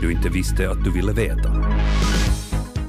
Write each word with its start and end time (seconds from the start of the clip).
det 0.00 0.06
du 0.06 0.12
inte 0.12 0.28
visste 0.28 0.70
att 0.70 0.84
du 0.84 0.90
ville 0.90 1.12
veta. 1.12 1.50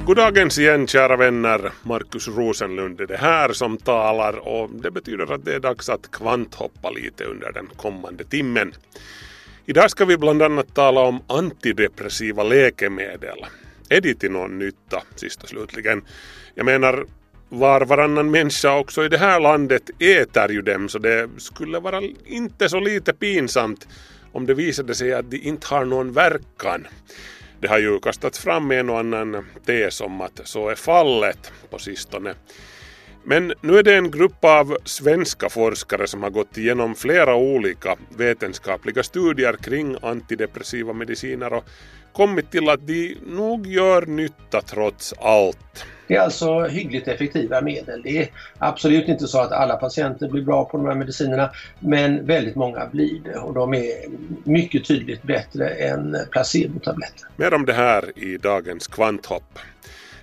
Goddagens 0.06 0.60
igen 0.60 0.88
kära 0.88 1.18
vänner, 1.18 1.72
Markus 1.84 2.28
Rosenlund 2.28 3.02
är 3.02 3.08
det 3.08 3.18
här 3.18 3.54
som 3.54 3.78
talar 3.78 4.48
och 4.48 4.70
det 4.70 4.92
betyder 4.92 5.34
att 5.34 5.46
det 5.46 5.56
är 5.56 5.60
dags 5.60 5.90
att 5.90 6.12
kvanthoppa 6.12 6.90
lite 6.90 7.24
under 7.24 7.52
den 7.52 7.68
kommande 7.76 8.24
timmen. 8.24 8.74
Idag 9.66 9.92
ska 9.92 10.06
vi 10.06 10.18
bland 10.18 10.42
annat 10.42 10.76
tala 10.76 11.02
om 11.02 11.24
antidepressiva 11.28 12.44
läkemedel. 12.44 13.46
Är 13.90 14.02
de 14.02 14.14
till 14.14 14.32
någon 14.32 14.60
nytta, 14.60 15.04
sist 15.16 15.44
och 15.44 15.50
slutligen? 15.50 16.02
Jag 16.56 16.66
menar, 16.66 17.06
var 17.50 17.82
varannan 17.82 18.32
människa 18.32 18.78
också 18.78 19.06
i 19.06 19.10
det 19.10 19.18
här 19.18 19.40
landet 19.40 19.90
äter 20.00 20.52
ju 20.52 20.62
dem 20.62 20.90
så 20.90 21.00
det 21.00 21.30
skulle 21.38 21.80
vara 21.80 22.02
inte 22.26 22.70
så 22.70 22.80
lite 22.80 23.14
pinsamt 23.14 23.88
om 24.32 24.46
det 24.46 24.54
visade 24.54 24.96
sig 24.96 25.14
att 25.14 25.32
de 25.32 25.38
inte 25.38 25.68
har 25.68 25.86
någon 25.86 26.12
verkan. 26.12 26.88
Det 27.60 27.68
har 27.68 27.80
ju 27.80 28.00
kastats 28.00 28.40
fram 28.40 28.72
en 28.72 28.90
och 28.90 29.00
annan 29.00 29.46
tes 29.66 30.02
om 30.02 30.22
att 30.22 30.42
så 30.44 30.70
är 30.70 30.76
fallet 30.76 31.52
på 31.70 31.78
sistone. 31.78 32.34
Men 33.24 33.54
nu 33.62 33.78
är 33.78 33.84
det 33.84 33.96
en 33.96 34.12
grupp 34.12 34.46
av 34.46 34.78
svenska 34.86 35.50
forskare 35.50 36.08
som 36.08 36.24
har 36.24 36.30
gått 36.30 36.58
igenom 36.58 36.96
flera 36.96 37.36
olika 37.36 37.96
vetenskapliga 38.18 39.04
studier 39.04 39.54
kring 39.54 39.98
antidepressiva 40.02 40.94
mediciner 40.94 41.54
och 41.54 41.64
kommit 42.14 42.52
till 42.52 42.70
att 42.70 42.88
de 42.88 43.18
nog 43.26 43.68
gör 43.68 44.06
nytta 44.06 44.62
trots 44.62 45.14
allt. 45.14 45.86
Det 46.10 46.16
är 46.16 46.22
alltså 46.22 46.64
hyggligt 46.64 47.08
effektiva 47.08 47.62
medel. 47.62 48.02
Det 48.02 48.18
är 48.18 48.30
absolut 48.58 49.08
inte 49.08 49.28
så 49.28 49.40
att 49.40 49.52
alla 49.52 49.76
patienter 49.76 50.28
blir 50.28 50.42
bra 50.42 50.66
på 50.66 50.78
de 50.78 50.86
här 50.86 50.96
medicinerna 50.96 51.52
men 51.80 52.26
väldigt 52.26 52.56
många 52.56 52.86
blir 52.86 53.20
det 53.24 53.36
och 53.38 53.54
de 53.54 53.74
är 53.74 53.92
mycket 54.44 54.88
tydligt 54.88 55.24
bättre 55.24 55.70
än 55.70 56.18
placebotabletter. 56.32 57.28
Mer 57.36 57.54
om 57.54 57.66
det 57.66 57.74
här 57.74 58.20
i 58.20 58.38
dagens 58.38 58.88
kvanthopp. 58.88 59.60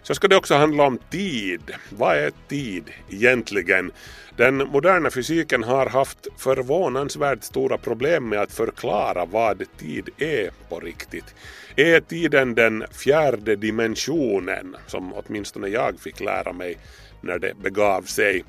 Så 0.06 0.14
ska 0.14 0.28
det 0.28 0.36
också 0.36 0.54
handla 0.54 0.84
om 0.84 0.98
tid. 1.10 1.60
Vad 1.90 2.16
är 2.16 2.32
tid 2.48 2.84
egentligen? 3.10 3.92
Den 4.36 4.56
moderna 4.56 5.10
fysiken 5.10 5.62
har 5.64 5.86
haft 5.86 6.26
förvånansvärt 6.36 7.44
stora 7.44 7.78
problem 7.78 8.28
med 8.28 8.40
att 8.40 8.52
förklara 8.52 9.24
vad 9.24 9.62
tid 9.78 10.08
är 10.18 10.50
på 10.68 10.80
riktigt. 10.80 11.34
Är 11.76 12.00
tiden 12.00 12.54
den 12.54 12.84
fjärde 12.92 13.56
dimensionen, 13.56 14.76
som 14.86 15.12
åtminstone 15.14 15.68
jag 15.68 16.00
fick 16.00 16.20
lära 16.20 16.52
mig 16.52 16.78
när 17.20 17.38
det 17.38 17.54
begav 17.62 18.02
sig? 18.02 18.44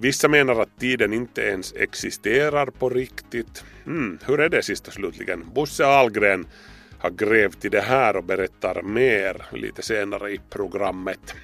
Vissa 0.00 0.28
menar 0.28 0.60
att 0.60 0.80
tiden 0.80 1.12
inte 1.12 1.40
ens 1.42 1.74
existerar 1.76 2.66
på 2.66 2.88
riktigt. 2.88 3.64
Mm, 3.86 4.18
hur 4.26 4.40
är 4.40 4.48
det 4.48 4.62
sist 4.62 4.86
och 4.86 4.92
slutligen? 4.92 5.44
Bosse 5.54 5.86
Ahlgren 5.86 6.46
har 6.98 7.10
grävt 7.10 7.64
i 7.64 7.68
det 7.68 7.80
här 7.80 8.16
och 8.16 8.24
berättar 8.24 8.82
mer 8.82 9.46
lite 9.52 9.82
senare 9.82 10.30
i 10.30 10.40
programmet. 10.50 11.34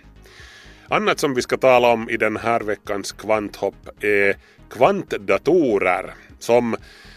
Annat 0.88 1.18
som 1.18 1.34
vi 1.34 1.42
ska 1.42 1.56
tala 1.56 1.88
om 1.92 2.10
i 2.10 2.16
den 2.16 2.36
här 2.36 2.60
veckans 2.60 3.12
kvanthopp 3.12 3.88
är 4.00 4.36
kvantdatorer 4.70 6.14
som 6.38 6.76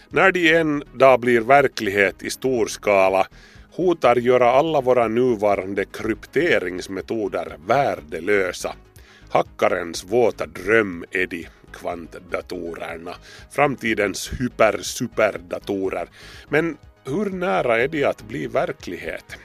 när 0.10 0.32
de 0.32 0.54
en 0.54 0.84
dag 0.94 1.20
blir 1.20 1.42
verklighet 1.42 2.24
i 2.24 2.30
stor 2.30 2.68
skala 2.68 3.28
hotar 3.72 4.16
göra 4.16 4.52
alla 4.52 4.82
våra 4.82 5.08
nuvarande 5.08 5.86
krypteringsmetoder 5.86 7.58
värdelösa. 7.68 8.76
Hackarens 9.30 10.04
våta 10.04 10.46
dröm 10.46 11.06
är 11.12 11.28
de 11.28 11.48
kvantdatorerna, 11.74 13.16
framtidens 13.52 14.32
hyper-superdatorer. 14.40 16.08
Men 16.50 16.78
hur 17.08 17.30
nära 17.30 17.80
är 17.82 17.88
de 17.88 18.04
att 18.04 18.28
bli 18.28 18.48
verklighet? 18.48 19.38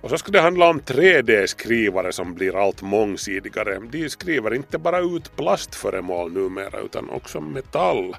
Och 0.00 0.10
så 0.10 0.18
ska 0.18 0.32
det 0.32 0.40
handla 0.40 0.68
om 0.68 0.80
3D-skrivare 0.80 2.12
som 2.12 2.34
blir 2.34 2.62
allt 2.62 2.82
mångsidigare. 2.82 3.78
De 3.90 4.08
skriver 4.08 4.54
inte 4.54 4.78
bara 4.78 4.98
ut 4.98 5.36
plastföremål 5.36 6.32
numera 6.32 6.80
utan 6.80 7.10
också 7.10 7.40
metall 7.40 8.16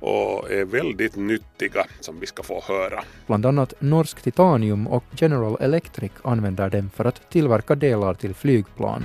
och 0.00 0.50
är 0.50 0.64
väldigt 0.64 1.16
nyttiga 1.16 1.86
som 2.00 2.20
vi 2.20 2.26
ska 2.26 2.42
få 2.42 2.62
höra. 2.68 3.04
Bland 3.26 3.46
annat 3.46 3.74
Norsk 3.78 4.22
Titanium 4.22 4.86
och 4.86 5.04
General 5.16 5.56
Electric 5.60 6.12
använder 6.22 6.70
dem 6.70 6.90
för 6.96 7.04
att 7.04 7.30
tillverka 7.30 7.74
delar 7.74 8.14
till 8.14 8.34
flygplan. 8.34 9.04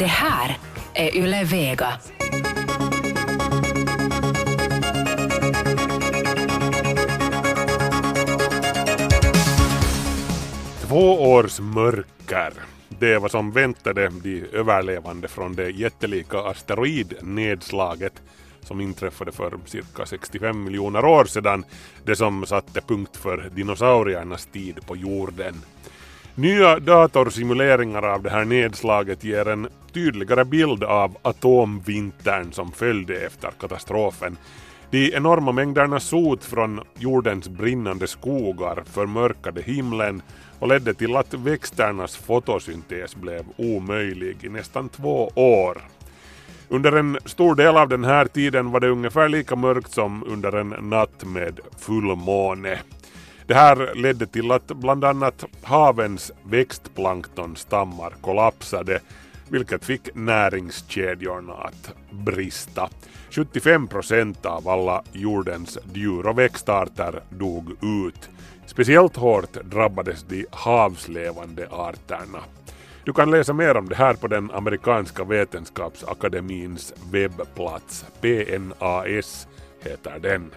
Det 0.00 0.06
här 0.06 0.58
är 0.94 1.16
Yle 1.16 1.44
Vega. 1.44 1.92
Två 10.80 11.32
års 11.32 11.60
mörker. 11.60 12.52
Det 12.88 13.12
är 13.12 13.18
vad 13.18 13.30
som 13.30 13.52
väntade 13.52 14.08
de 14.22 14.44
överlevande 14.52 15.28
från 15.28 15.54
det 15.54 15.70
jättelika 15.70 16.38
asteroidnedslaget 16.38 18.22
som 18.60 18.80
inträffade 18.80 19.32
för 19.32 19.58
cirka 19.66 20.06
65 20.06 20.64
miljoner 20.64 21.04
år 21.04 21.24
sedan. 21.24 21.64
Det 22.04 22.16
som 22.16 22.46
satte 22.46 22.80
punkt 22.80 23.16
för 23.16 23.50
dinosauriernas 23.54 24.46
tid 24.46 24.86
på 24.86 24.96
jorden. 24.96 25.54
Nya 26.34 26.78
datorsimuleringar 26.78 28.02
av 28.02 28.22
det 28.22 28.30
här 28.30 28.44
nedslaget 28.44 29.24
ger 29.24 29.48
en 29.48 29.68
tydligare 29.92 30.44
bild 30.44 30.84
av 30.84 31.16
atomvintern 31.22 32.52
som 32.52 32.72
följde 32.72 33.26
efter 33.26 33.50
katastrofen. 33.60 34.36
De 34.90 35.14
enorma 35.14 35.52
mängderna 35.52 36.00
sot 36.00 36.44
från 36.44 36.80
jordens 36.98 37.48
brinnande 37.48 38.06
skogar 38.06 38.82
förmörkade 38.86 39.62
himlen 39.62 40.22
och 40.58 40.68
ledde 40.68 40.94
till 40.94 41.16
att 41.16 41.34
växternas 41.34 42.16
fotosyntes 42.16 43.16
blev 43.16 43.44
omöjlig 43.56 44.44
i 44.44 44.48
nästan 44.48 44.88
två 44.88 45.30
år. 45.34 45.78
Under 46.68 46.92
en 46.92 47.18
stor 47.24 47.54
del 47.54 47.76
av 47.76 47.88
den 47.88 48.04
här 48.04 48.24
tiden 48.24 48.70
var 48.70 48.80
det 48.80 48.88
ungefär 48.88 49.28
lika 49.28 49.56
mörkt 49.56 49.92
som 49.92 50.24
under 50.26 50.52
en 50.52 50.68
natt 50.80 51.24
med 51.24 51.60
fullmåne. 51.78 52.78
Det 53.50 53.56
här 53.56 53.94
ledde 53.94 54.26
till 54.26 54.50
att 54.50 54.66
bland 54.66 55.04
annat 55.04 55.44
havens 55.62 56.32
växtplanktonstammar 56.42 58.14
kollapsade 58.20 59.00
vilket 59.48 59.84
fick 59.84 60.14
näringskedjorna 60.14 61.52
att 61.52 61.92
brista. 62.10 62.88
75 63.30 63.88
procent 63.88 64.46
av 64.46 64.68
alla 64.68 65.02
jordens 65.12 65.78
djur 65.92 66.26
och 66.26 66.38
växtarter 66.38 67.22
dog 67.30 67.70
ut. 67.70 68.30
Speciellt 68.66 69.16
hårt 69.16 69.52
drabbades 69.52 70.22
de 70.22 70.46
havslevande 70.50 71.68
arterna. 71.70 72.40
Du 73.04 73.12
kan 73.12 73.30
läsa 73.30 73.52
mer 73.52 73.76
om 73.76 73.88
det 73.88 73.96
här 73.96 74.14
på 74.14 74.26
den 74.26 74.50
amerikanska 74.50 75.24
vetenskapsakademins 75.24 76.92
webbplats. 77.12 78.04
PNAS 78.20 79.48
heter 79.80 80.18
den. 80.18 80.50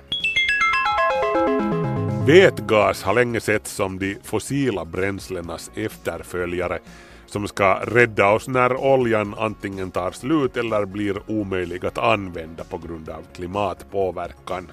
Vätgas 2.25 3.03
har 3.03 3.13
länge 3.13 3.39
setts 3.39 3.71
som 3.71 3.99
de 3.99 4.17
fossila 4.23 4.85
bränslenas 4.85 5.71
efterföljare 5.75 6.79
som 7.25 7.47
ska 7.47 7.75
rädda 7.75 8.29
oss 8.29 8.47
när 8.47 8.75
oljan 8.75 9.35
antingen 9.37 9.91
tar 9.91 10.11
slut 10.11 10.57
eller 10.57 10.85
blir 10.85 11.31
omöjlig 11.31 11.85
att 11.85 11.97
använda 11.97 12.63
på 12.63 12.77
grund 12.77 13.09
av 13.09 13.23
klimatpåverkan. 13.35 14.71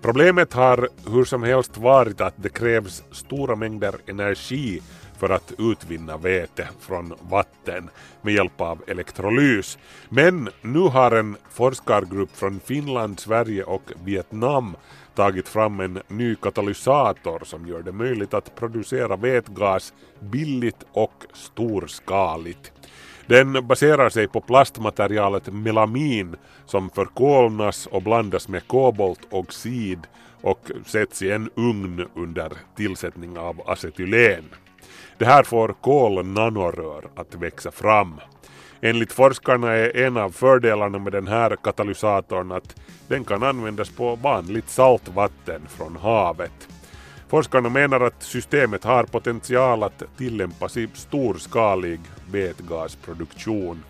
Problemet 0.00 0.52
har 0.52 0.88
hur 1.10 1.24
som 1.24 1.42
helst 1.42 1.78
varit 1.78 2.20
att 2.20 2.34
det 2.36 2.48
krävs 2.48 3.02
stora 3.10 3.56
mängder 3.56 3.94
energi 4.06 4.82
för 5.18 5.30
att 5.30 5.52
utvinna 5.58 6.16
vete 6.16 6.68
från 6.80 7.14
vatten 7.30 7.90
med 8.22 8.34
hjälp 8.34 8.60
av 8.60 8.82
elektrolys. 8.86 9.78
Men 10.08 10.48
nu 10.62 10.78
har 10.78 11.10
en 11.10 11.36
forskargrupp 11.50 12.36
från 12.36 12.60
Finland, 12.60 13.20
Sverige 13.20 13.64
och 13.64 13.92
Vietnam 14.04 14.76
tagit 15.14 15.48
fram 15.48 15.80
en 15.80 16.02
ny 16.08 16.34
katalysator 16.34 17.42
som 17.44 17.66
gör 17.66 17.82
det 17.82 17.92
möjligt 17.92 18.34
att 18.34 18.54
producera 18.54 19.16
vätgas 19.16 19.94
billigt 20.20 20.86
och 20.92 21.24
storskaligt. 21.32 22.72
Den 23.26 23.66
baserar 23.66 24.08
sig 24.08 24.28
på 24.28 24.40
plastmaterialet 24.40 25.52
melamin 25.52 26.36
som 26.66 26.90
förkolnas 26.90 27.86
och 27.86 28.02
blandas 28.02 28.48
med 28.48 28.66
koboltoxid 28.66 30.06
och 30.40 30.70
sätts 30.86 31.22
i 31.22 31.30
en 31.30 31.50
ugn 31.56 32.08
under 32.14 32.52
tillsättning 32.76 33.38
av 33.38 33.62
acetylen. 33.66 34.44
Det 35.18 35.24
här 35.24 35.42
får 35.42 35.74
kolnanorör 35.80 37.10
att 37.16 37.34
växa 37.34 37.70
fram. 37.70 38.20
Enligt 38.84 39.12
forskarna 39.12 39.72
är 39.72 39.96
en 39.96 40.16
av 40.16 40.30
fördelarna 40.30 40.98
med 40.98 41.12
den 41.12 41.26
här 41.26 41.56
katalysatorn 41.56 42.52
att 42.52 42.76
den 43.08 43.24
kan 43.24 43.42
användas 43.42 43.90
på 43.90 44.16
vanligt 44.16 44.68
saltvatten 44.70 45.62
från 45.68 45.96
havet. 45.96 46.68
Forskarna 47.28 47.68
menar 47.68 48.00
att 48.00 48.22
systemet 48.22 48.84
har 48.84 49.04
potential 49.04 49.82
att 49.82 50.02
tillämpas 50.16 50.76
i 50.76 50.88
storskalig 50.94 52.00
vätgasproduktion. 52.30 53.82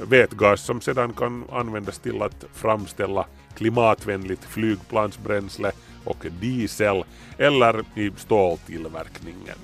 Vätgas 0.00 0.60
som 0.60 0.80
sedan 0.80 1.12
kan 1.12 1.44
användas 1.52 1.98
till 1.98 2.22
att 2.22 2.44
framställa 2.52 3.26
klimatvänligt 3.56 4.44
flygplansbränsle 4.44 5.72
och 6.04 6.26
diesel 6.40 7.04
eller 7.38 7.84
i 7.96 8.10
ståltillverkningen. 8.16 9.58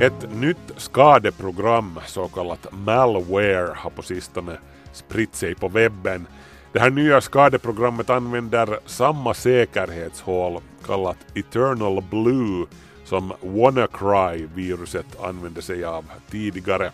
Ett 0.00 0.34
nytt 0.34 0.72
skadeprogram, 0.76 2.00
så 2.06 2.28
kallat 2.28 2.66
malware, 2.72 3.74
har 3.76 3.90
på 3.90 4.02
sistone 4.02 4.58
spritt 4.92 5.34
sig 5.34 5.54
på 5.54 5.68
webben. 5.68 6.26
Det 6.72 6.80
här 6.80 6.90
nya 6.90 7.20
skadeprogrammet 7.20 8.10
använder 8.10 8.78
samma 8.86 9.34
säkerhetshål 9.34 10.60
kallat 10.86 11.16
Eternal 11.34 12.02
Blue 12.10 12.66
som 13.04 13.32
WannaCry-viruset 13.40 15.20
använde 15.22 15.62
sig 15.62 15.84
av 15.84 16.04
tidigare. 16.30 16.90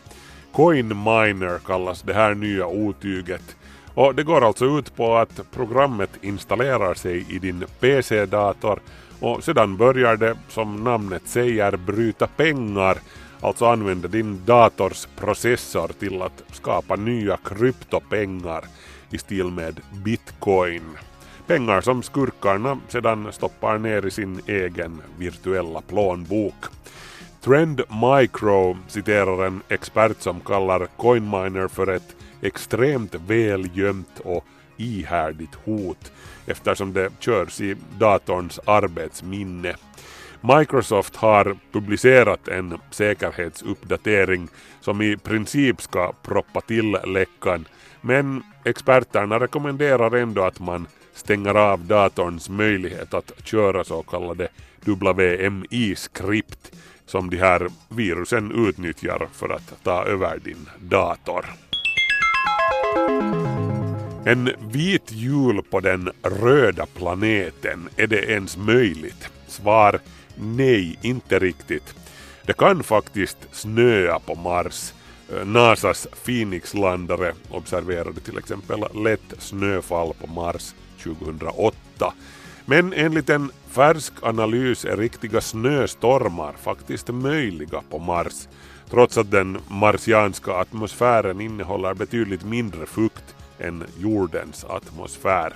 CoinMiner 0.53 1.59
kallas 1.59 2.03
det 2.03 2.15
här 2.15 2.35
nya 2.35 2.67
otyget 2.67 3.57
och 3.95 4.15
det 4.15 4.23
går 4.23 4.45
alltså 4.47 4.65
ut 4.65 4.97
på 4.97 5.17
att 5.17 5.41
programmet 5.53 6.11
installerar 6.21 6.95
sig 6.95 7.27
i 7.29 7.39
din 7.39 7.65
PC-dator 7.81 8.81
och 9.23 9.45
sedan 9.45 9.77
börjar 9.77 10.17
det, 10.17 10.37
som 10.49 10.85
namnet 10.85 11.23
säger, 11.25 11.77
bryta 11.77 12.27
pengar, 12.27 12.99
alltså 13.41 13.67
använda 13.67 14.09
din 14.09 14.41
dators 14.45 15.07
processor 15.17 15.89
till 15.99 16.23
att 16.23 16.43
skapa 16.53 16.97
nya 16.97 17.37
kryptopengar 17.37 18.65
i 19.11 19.19
stil 19.19 19.47
med 19.47 19.81
bitcoin. 20.05 20.83
Pengar 21.47 21.81
som 21.81 22.03
skurkarna 22.03 22.79
sedan 22.89 23.33
stoppar 23.33 23.79
ner 23.79 24.07
i 24.07 24.11
sin 24.11 24.41
egen 24.47 25.03
virtuella 25.19 25.81
plånbok. 25.81 26.65
Trend 27.41 27.83
Micro 27.91 28.77
citerar 28.89 29.47
en 29.47 29.63
expert 29.69 30.23
som 30.23 30.41
kallar 30.41 30.87
Coinminer 30.97 31.69
för 31.69 31.87
ett 31.87 32.17
extremt 32.41 33.15
välgömt 33.15 34.21
och 34.25 34.45
ihärdigt 34.77 35.55
hot 35.65 36.13
eftersom 36.47 36.93
det 36.93 37.11
körs 37.21 37.61
i 37.61 37.77
datorns 37.99 38.61
arbetsminne. 38.65 39.75
Microsoft 40.41 41.17
har 41.17 41.57
publicerat 41.73 42.49
en 42.49 42.79
säkerhetsuppdatering 42.91 44.49
som 44.81 45.03
i 45.03 45.17
princip 45.17 45.83
ska 45.83 46.13
proppa 46.23 46.61
till 46.61 46.97
läckan 47.05 47.65
men 48.01 48.43
experterna 48.65 49.41
rekommenderar 49.41 50.17
ändå 50.17 50.43
att 50.43 50.61
man 50.61 50.87
stänger 51.15 51.55
av 51.55 51.85
datorns 51.85 52.49
möjlighet 52.49 53.15
att 53.15 53.33
köra 53.45 53.85
så 53.85 54.03
kallade 54.03 54.49
WMI-skript 54.85 56.73
som 57.07 57.31
de 57.31 57.37
här 57.37 57.69
virusen 57.89 58.69
utnyttjar 58.69 59.29
för 59.33 59.49
att 59.49 59.85
ta 59.85 60.05
över 60.05 60.39
din 60.39 60.69
dator. 60.81 61.45
En 64.25 64.51
vit 64.73 65.13
jul 65.13 65.63
på 65.71 65.81
den 65.81 66.11
röda 66.23 66.87
planeten, 66.87 67.89
är 67.97 68.07
det 68.07 68.31
ens 68.31 68.57
möjligt? 68.57 69.29
Svar 69.47 70.01
nej, 70.35 70.99
inte 71.03 71.39
riktigt. 71.39 71.95
Det 72.47 72.53
kan 72.53 72.83
faktiskt 72.83 73.39
snöa 73.53 74.19
på 74.19 74.35
Mars. 74.35 74.93
Eh, 75.33 75.47
Nasas 75.47 76.07
Phoenix-landare 76.25 77.33
observerade 77.51 78.21
till 78.21 78.39
exempel 78.39 78.85
lätt 78.95 79.35
snöfall 79.39 80.15
på 80.21 80.27
Mars 80.27 80.75
2008. 81.03 82.15
Men 82.65 82.93
enligt 82.93 83.31
en 83.31 83.51
färsk 83.69 84.13
analys 84.23 84.85
är 84.85 84.97
riktiga 84.97 85.41
snöstormar 85.41 86.53
faktiskt 86.53 87.09
möjliga 87.09 87.83
på 87.91 87.99
Mars 87.99 88.49
trots 88.91 89.19
att 89.19 89.31
den 89.31 89.59
marsianska 89.69 90.53
atmosfären 90.53 91.41
innehåller 91.41 91.95
betydligt 91.95 92.45
mindre 92.45 92.87
fukt 92.87 93.32
än 93.63 93.85
jordens 93.99 94.65
atmosfär. 94.65 95.53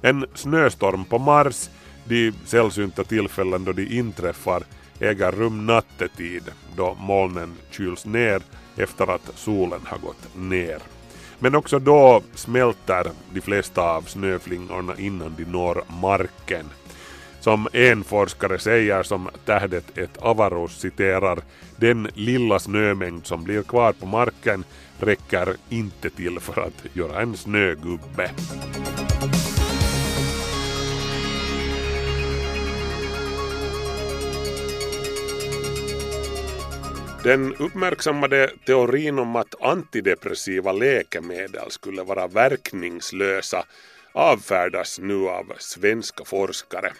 En 0.00 0.26
snöstorm 0.34 1.04
på 1.04 1.18
Mars, 1.18 1.70
de 2.04 2.32
sällsynta 2.44 3.04
tillfällen 3.04 3.64
då 3.64 3.72
de 3.72 3.98
inträffar, 3.98 4.62
äger 5.00 5.32
rum 5.32 5.66
nattetid 5.66 6.42
då 6.76 6.96
molnen 7.00 7.54
kyls 7.70 8.06
ner 8.06 8.42
efter 8.76 9.10
att 9.10 9.32
solen 9.34 9.80
har 9.84 9.98
gått 9.98 10.36
ner. 10.36 10.78
Men 11.38 11.54
också 11.54 11.78
då 11.78 12.22
smälter 12.34 13.10
de 13.32 13.40
flesta 13.40 13.82
av 13.82 14.02
snöflingorna 14.02 14.94
innan 14.98 15.34
de 15.36 15.44
når 15.44 15.84
marken. 16.00 16.66
Som 17.46 17.68
en 17.72 18.04
forskare 18.04 18.58
säger 18.58 19.02
som 19.02 19.28
tähdet 19.44 19.98
ett 19.98 20.16
Avaros 20.18 20.80
citerar, 20.80 21.38
den 21.76 22.08
lilla 22.14 22.58
snömängd 22.58 23.26
som 23.26 23.44
blir 23.44 23.62
kvar 23.62 23.92
på 23.92 24.06
marken 24.06 24.64
räcker 25.00 25.56
inte 25.68 26.10
till 26.10 26.40
för 26.40 26.60
att 26.60 26.96
göra 26.96 27.20
en 27.20 27.36
snögubbe. 27.36 28.30
Den 37.24 37.54
uppmärksammade 37.54 38.50
teorin 38.66 39.18
om 39.18 39.36
att 39.36 39.62
antidepressiva 39.62 40.72
läkemedel 40.72 41.70
skulle 41.70 42.02
vara 42.02 42.26
verkningslösa 42.26 43.64
avfärdas 44.16 44.98
nu 45.02 45.28
av 45.28 45.52
svenska 45.58 46.24
forskare. 46.24 46.92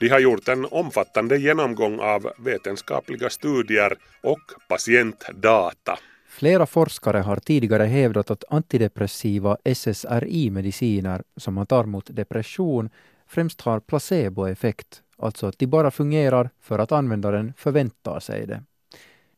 De 0.00 0.08
har 0.08 0.18
gjort 0.18 0.48
en 0.48 0.64
omfattande 0.64 1.38
genomgång 1.38 2.00
av 2.00 2.32
vetenskapliga 2.38 3.30
studier 3.30 3.96
och 4.22 4.40
patientdata. 4.68 5.98
Flera 6.28 6.66
forskare 6.66 7.18
har 7.18 7.36
tidigare 7.36 7.84
hävdat 7.84 8.30
att 8.30 8.44
antidepressiva 8.50 9.56
SSRI-mediciner 9.64 11.22
som 11.36 11.54
man 11.54 11.66
tar 11.66 11.84
mot 11.84 12.16
depression 12.16 12.90
främst 13.28 13.60
har 13.60 13.80
placeboeffekt, 13.80 15.02
alltså 15.16 15.46
att 15.46 15.58
de 15.58 15.66
bara 15.66 15.90
fungerar 15.90 16.50
för 16.60 16.78
att 16.78 16.92
användaren 16.92 17.52
förväntar 17.56 18.20
sig 18.20 18.46
det. 18.46 18.62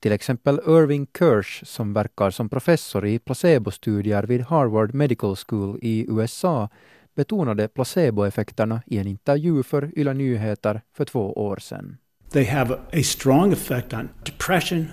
Till 0.01 0.13
exempel 0.13 0.61
Irving 0.67 1.07
Kirsch 1.19 1.67
som 1.67 1.93
verkar 1.93 2.31
som 2.31 2.49
professor 2.49 3.07
i 3.07 3.19
placebostudier 3.19 4.23
vid 4.23 4.41
Harvard 4.41 4.95
Medical 4.95 5.37
School 5.37 5.79
i 5.83 6.07
USA 6.09 6.69
betonade 7.15 7.69
placeboeffekterna 7.69 8.83
i 8.87 8.99
en 8.99 9.07
intervju 9.07 9.63
för 9.63 9.99
Yle 9.99 10.15
Nyheter 10.15 10.81
för 10.97 11.05
två 11.05 11.33
år 11.33 11.57
sedan. 11.57 11.97
They 12.33 12.45
have 12.45 12.75
a 12.75 13.03
strong 13.05 13.53
effect 13.53 13.93
on 13.93 14.09
depression. 14.25 14.87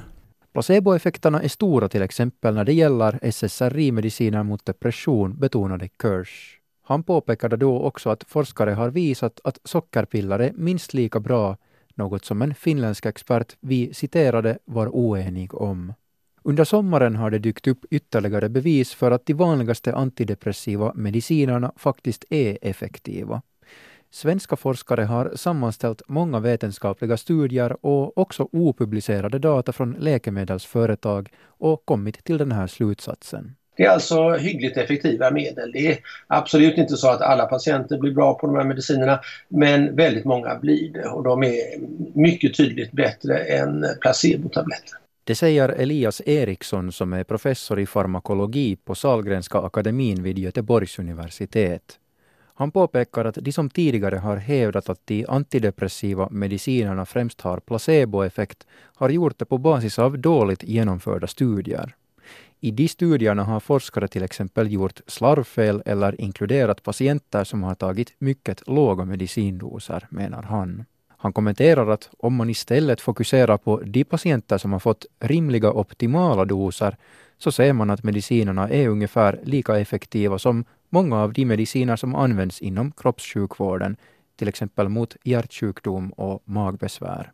Placeboeffekterna 0.53 1.41
är 1.41 1.47
stora 1.47 1.89
till 1.89 2.01
exempel 2.01 2.55
när 2.55 2.65
det 2.65 2.73
gäller 2.73 3.19
SSRI-mediciner 3.21 4.43
mot 4.43 4.65
depression, 4.65 5.39
betonade 5.39 5.89
Kirsch. 6.01 6.59
Han 6.83 7.03
påpekade 7.03 7.57
då 7.57 7.81
också 7.81 8.09
att 8.09 8.23
forskare 8.23 8.71
har 8.71 8.89
visat 8.89 9.39
att 9.43 9.59
sockerpiller 9.63 10.39
är 10.39 10.51
minst 10.55 10.93
lika 10.93 11.19
bra, 11.19 11.57
något 11.95 12.25
som 12.25 12.41
en 12.41 12.55
finländsk 12.55 13.05
expert 13.05 13.57
vi 13.59 13.93
citerade 13.93 14.57
var 14.65 14.87
oenig 14.87 15.55
om. 15.55 15.93
Under 16.47 16.63
sommaren 16.63 17.15
har 17.15 17.31
det 17.31 17.39
dykt 17.39 17.67
upp 17.67 17.85
ytterligare 17.91 18.49
bevis 18.49 18.93
för 18.93 19.11
att 19.11 19.25
de 19.25 19.33
vanligaste 19.33 19.95
antidepressiva 19.95 20.93
medicinerna 20.95 21.71
faktiskt 21.77 22.25
är 22.29 22.57
effektiva. 22.61 23.41
Svenska 24.11 24.55
forskare 24.55 25.01
har 25.01 25.31
sammanställt 25.35 26.01
många 26.07 26.39
vetenskapliga 26.39 27.17
studier 27.17 27.85
och 27.85 28.17
också 28.17 28.47
opublicerade 28.51 29.39
data 29.39 29.73
från 29.73 29.95
läkemedelsföretag 29.99 31.29
och 31.45 31.85
kommit 31.85 32.23
till 32.23 32.37
den 32.37 32.51
här 32.51 32.67
slutsatsen. 32.67 33.55
Det 33.77 33.83
är 33.83 33.89
alltså 33.89 34.29
hyggligt 34.29 34.77
effektiva 34.77 35.31
medel. 35.31 35.71
Det 35.71 35.87
är 35.87 35.97
absolut 36.27 36.77
inte 36.77 36.97
så 36.97 37.09
att 37.09 37.21
alla 37.21 37.45
patienter 37.45 37.97
blir 37.97 38.11
bra 38.11 38.33
på 38.33 38.47
de 38.47 38.55
här 38.55 38.63
medicinerna 38.63 39.19
men 39.49 39.95
väldigt 39.95 40.25
många 40.25 40.55
blir 40.55 40.93
det 40.93 41.09
och 41.09 41.23
de 41.23 41.43
är 41.43 41.61
mycket 42.13 42.57
tydligt 42.57 42.91
bättre 42.91 43.37
än 43.37 43.85
placebotabletter. 44.01 45.06
Det 45.27 45.35
säger 45.35 45.69
Elias 45.69 46.21
Eriksson 46.25 46.91
som 46.91 47.13
är 47.13 47.23
professor 47.23 47.79
i 47.79 47.85
farmakologi 47.85 48.75
på 48.75 48.95
Sahlgrenska 48.95 49.57
akademin 49.57 50.23
vid 50.23 50.39
Göteborgs 50.39 50.99
universitet. 50.99 51.99
Han 52.53 52.71
påpekar 52.71 53.25
att 53.25 53.37
de 53.41 53.51
som 53.51 53.69
tidigare 53.69 54.15
har 54.15 54.37
hävdat 54.37 54.89
att 54.89 55.01
de 55.05 55.25
antidepressiva 55.27 56.29
medicinerna 56.31 57.05
främst 57.05 57.41
har 57.41 57.59
placeboeffekt 57.59 58.67
har 58.95 59.09
gjort 59.09 59.39
det 59.39 59.45
på 59.45 59.57
basis 59.57 59.99
av 59.99 60.19
dåligt 60.19 60.63
genomförda 60.63 61.27
studier. 61.27 61.95
I 62.59 62.71
de 62.71 62.87
studierna 62.87 63.43
har 63.43 63.59
forskare 63.59 64.07
till 64.07 64.23
exempel 64.23 64.71
gjort 64.71 65.01
slarvfel 65.07 65.83
eller 65.85 66.21
inkluderat 66.21 66.83
patienter 66.83 67.43
som 67.43 67.63
har 67.63 67.75
tagit 67.75 68.13
mycket 68.19 68.67
låga 68.67 69.05
medicindoser, 69.05 70.07
menar 70.09 70.43
han. 70.43 70.85
Han 71.17 71.33
kommenterar 71.33 71.87
att 71.87 72.09
om 72.19 72.35
man 72.35 72.49
istället 72.49 73.01
fokuserar 73.01 73.57
på 73.57 73.81
de 73.85 74.03
patienter 74.03 74.57
som 74.57 74.71
har 74.71 74.79
fått 74.79 75.05
rimliga 75.19 75.71
optimala 75.71 76.45
doser 76.45 76.97
så 77.37 77.51
ser 77.51 77.73
man 77.73 77.89
att 77.89 78.03
medicinerna 78.03 78.69
är 78.69 78.87
ungefär 78.87 79.39
lika 79.43 79.79
effektiva 79.79 80.39
som 80.39 80.65
många 80.89 81.17
av 81.17 81.33
de 81.33 81.45
mediciner 81.45 81.95
som 81.95 82.15
används 82.15 82.61
inom 82.61 82.91
kroppssjukvården, 82.91 83.97
till 84.35 84.47
exempel 84.47 84.89
mot 84.89 85.15
hjärtsjukdom 85.23 86.09
och 86.09 86.41
magbesvär. 86.45 87.31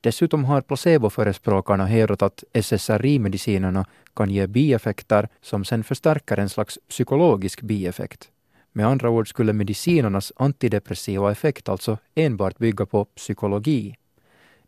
Dessutom 0.00 0.44
har 0.44 0.60
placeboförespråkarna 0.60 1.86
hävdat 1.86 2.22
att 2.22 2.44
SSRI-medicinerna 2.52 3.84
kan 4.16 4.30
ge 4.30 4.46
bieffekter 4.46 5.28
som 5.40 5.64
sen 5.64 5.84
förstärker 5.84 6.36
en 6.36 6.48
slags 6.48 6.78
psykologisk 6.88 7.62
bieffekt. 7.62 8.30
Med 8.76 8.86
andra 8.86 9.10
ord 9.10 9.28
skulle 9.28 9.52
medicinernas 9.52 10.32
antidepressiva 10.36 11.32
effekt 11.32 11.68
alltså 11.68 11.98
enbart 12.14 12.58
bygga 12.58 12.86
på 12.86 13.04
psykologi. 13.04 13.94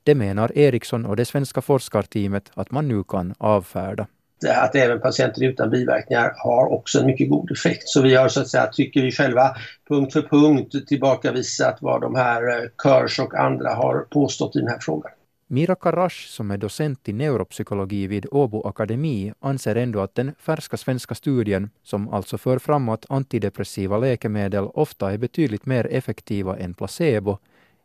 Det 0.02 0.14
menar 0.14 0.58
Eriksson 0.58 1.06
och 1.06 1.16
det 1.16 1.24
svenska 1.24 1.62
forskarteamet 1.62 2.50
att 2.54 2.70
man 2.70 2.88
nu 2.88 3.04
kan 3.04 3.34
avfärda 3.38 4.06
att 4.48 4.74
även 4.74 5.00
patienter 5.00 5.44
utan 5.44 5.70
biverkningar 5.70 6.34
har 6.36 6.66
också 6.72 7.00
en 7.00 7.06
mycket 7.06 7.30
god 7.30 7.50
effekt. 7.50 7.88
Så 7.88 8.02
vi 8.02 8.14
har 8.14 8.28
så 8.28 8.40
att 8.40 8.48
säga, 8.48 8.66
tycker 8.66 9.02
vi 9.02 9.12
själva, 9.12 9.56
punkt 9.88 10.12
för 10.12 10.22
punkt 10.22 10.88
tillbakavisat 10.88 11.78
vad 11.80 12.00
de 12.00 12.14
här 12.14 12.48
eh, 12.48 12.68
Körs 12.82 13.20
och 13.20 13.34
andra 13.34 13.74
har 13.74 14.06
påstått 14.10 14.56
i 14.56 14.58
den 14.58 14.68
här 14.68 14.78
frågan. 14.80 15.12
Mira 15.48 15.74
Karash, 15.74 16.26
som 16.28 16.50
är 16.50 16.56
docent 16.56 17.08
i 17.08 17.12
neuropsykologi 17.12 18.06
vid 18.06 18.26
Åbo 18.30 18.62
Akademi, 18.62 19.32
anser 19.40 19.76
ändå 19.76 20.00
att 20.00 20.14
den 20.14 20.34
färska 20.38 20.76
svenska 20.76 21.14
studien, 21.14 21.70
som 21.82 22.08
alltså 22.08 22.38
för 22.38 22.58
fram 22.58 22.88
att 22.88 23.10
antidepressiva 23.10 23.98
läkemedel 23.98 24.64
ofta 24.74 25.12
är 25.12 25.18
betydligt 25.18 25.66
mer 25.66 25.86
effektiva 25.86 26.56
än 26.56 26.74
placebo, 26.74 27.38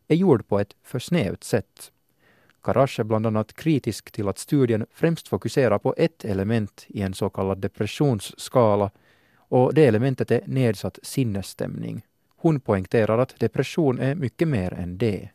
är 0.07 0.15
gjord 0.15 0.47
på 0.47 0.59
ett 0.59 0.75
för 0.83 0.99
snävt 0.99 1.43
sätt. 1.43 1.91
Karash 2.63 2.99
är 2.99 3.03
bland 3.03 3.27
annat 3.27 3.53
kritisk 3.53 4.11
till 4.11 4.27
att 4.27 4.37
studien 4.37 4.85
främst 4.91 5.27
fokuserar 5.27 5.79
på 5.79 5.93
ett 5.97 6.25
element 6.25 6.85
i 6.87 7.01
en 7.01 7.13
så 7.13 7.29
kallad 7.29 7.57
depressionsskala 7.57 8.91
och 9.37 9.73
det 9.73 9.85
elementet 9.85 10.31
är 10.31 10.41
nedsatt 10.45 10.99
sinnesstämning. 11.03 12.01
Hon 12.37 12.59
poängterar 12.59 13.17
att 13.17 13.39
depression 13.39 13.99
är 13.99 14.15
mycket 14.15 14.47
mer 14.47 14.73
än 14.73 14.97
det. 14.97 15.29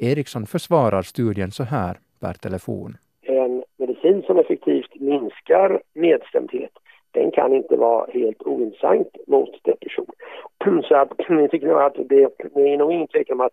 Eriksson 0.00 0.46
försvarar 0.46 1.02
studien 1.02 1.50
så 1.50 1.62
här 1.62 1.98
per 2.20 2.32
telefon. 2.32 2.96
En 3.22 3.62
medicin 3.76 4.22
som 4.26 4.38
effektivt 4.38 5.00
minskar 5.00 5.82
nedstämdhet 5.94 6.72
den 7.10 7.30
kan 7.30 7.52
inte 7.52 7.76
vara 7.76 8.06
helt 8.12 8.42
ointressant 8.42 9.08
mot 9.26 9.64
depression. 9.64 10.06
Så 10.88 10.94
att 10.96 11.12
vi 11.28 11.48
tycker 11.48 11.86
att 11.86 11.94
det, 11.94 12.28
det 12.54 12.72
är 12.72 12.78
nog 12.78 12.92
ingen 12.92 13.08
tvekan 13.08 13.40
om 13.40 13.46
att 13.46 13.52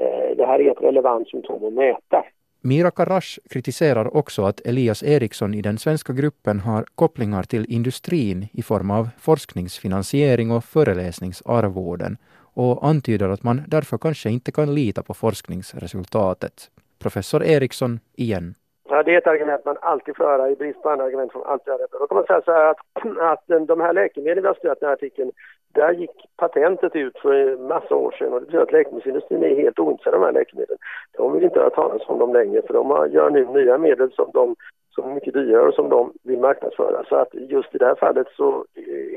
eh, 0.00 0.36
det 0.36 0.46
här 0.46 0.60
är 0.60 0.70
ett 0.70 0.82
relevant 0.82 1.28
symptom 1.28 1.64
att 1.64 1.72
mäta. 1.72 2.24
Mira 2.60 2.90
Karash 2.90 3.38
kritiserar 3.50 4.16
också 4.16 4.42
att 4.42 4.66
Elias 4.66 5.02
Eriksson 5.02 5.54
i 5.54 5.62
den 5.62 5.78
svenska 5.78 6.12
gruppen 6.12 6.60
har 6.60 6.84
kopplingar 6.94 7.42
till 7.42 7.66
industrin 7.68 8.46
i 8.52 8.62
form 8.62 8.90
av 8.90 9.08
forskningsfinansiering 9.18 10.50
och 10.50 10.64
föreläsningsarvoden 10.64 12.16
och 12.56 12.86
antyder 12.86 13.28
att 13.28 13.42
man 13.42 13.62
därför 13.66 13.98
kanske 13.98 14.30
inte 14.30 14.52
kan 14.52 14.74
lita 14.74 15.02
på 15.02 15.14
forskningsresultatet. 15.14 16.70
Professor 17.02 17.42
Eriksson 17.44 18.00
igen. 18.16 18.54
Ja, 18.88 19.02
det 19.02 19.14
är 19.14 19.18
ett 19.18 19.26
argument 19.26 19.64
man 19.64 19.76
alltid 19.80 20.16
får 20.16 20.24
höra 20.24 20.50
i 20.50 20.56
brist 20.56 20.82
på 20.82 20.90
andra 20.90 21.04
argument 21.04 21.32
från 21.32 21.42
alltid 21.46 21.72
höra 21.72 21.86
Då 22.00 22.06
kan 22.06 22.16
man 22.16 22.26
säga 22.26 22.42
så 22.44 22.52
här 22.52 22.70
att, 22.70 22.78
att 23.32 23.50
eh, 23.50 23.60
de 23.60 23.80
här 23.80 23.92
läkemedlen 23.92 24.42
vi 24.42 24.48
har 24.48 24.54
studerat 24.54 24.78
i 24.78 24.80
den 24.80 24.88
här 24.88 24.94
artikeln, 24.94 25.32
där 25.74 25.92
gick 25.92 26.16
patentet 26.36 26.96
ut 26.96 27.18
för 27.18 27.32
en 27.34 27.66
massa 27.66 27.94
år 27.94 28.12
sedan 28.18 28.32
och 28.32 28.40
det 28.40 28.46
betyder 28.46 28.62
att 28.62 28.72
läkemedelsindustrin 28.72 29.42
är 29.44 29.56
helt 29.56 29.78
ointresserad 29.78 30.14
av 30.14 30.20
de 30.20 30.26
här 30.26 30.32
läkemedlen. 30.32 30.78
De 31.16 31.32
vill 31.32 31.44
inte 31.44 31.58
höra 31.58 31.70
talas 31.70 32.02
om 32.08 32.18
dem 32.18 32.32
längre 32.32 32.62
för 32.66 32.74
de 32.74 33.12
gör 33.12 33.30
nu 33.30 33.44
nya 33.44 33.78
medel 33.78 34.12
som 34.12 34.30
de 34.32 34.56
som 34.96 35.10
är 35.10 35.14
mycket 35.14 35.34
dyrare 35.34 35.68
och 35.68 35.74
som 35.74 35.88
de 35.88 36.12
vill 36.22 36.38
marknadsföra. 36.38 37.04
Så 37.08 37.16
att 37.16 37.28
just 37.34 37.74
i 37.74 37.78
det 37.78 37.86
här 37.86 37.94
fallet 37.94 38.26
så 38.36 38.64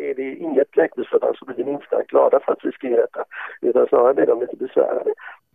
är 0.09 0.13
det 0.15 0.35
inget 0.35 0.77
läkemedelsföretag 0.77 1.37
som 1.37 1.53
blir 1.53 1.65
minsta 1.65 2.03
glada 2.07 2.39
för 2.39 2.51
att 2.51 2.59
vi 2.63 2.71
skriver 2.71 2.97
detta, 2.97 3.23
utan 3.61 3.87
snarare 3.87 4.13
blir 4.13 4.25
de 4.25 4.39
lite 4.39 4.55
besvärade. 4.55 5.13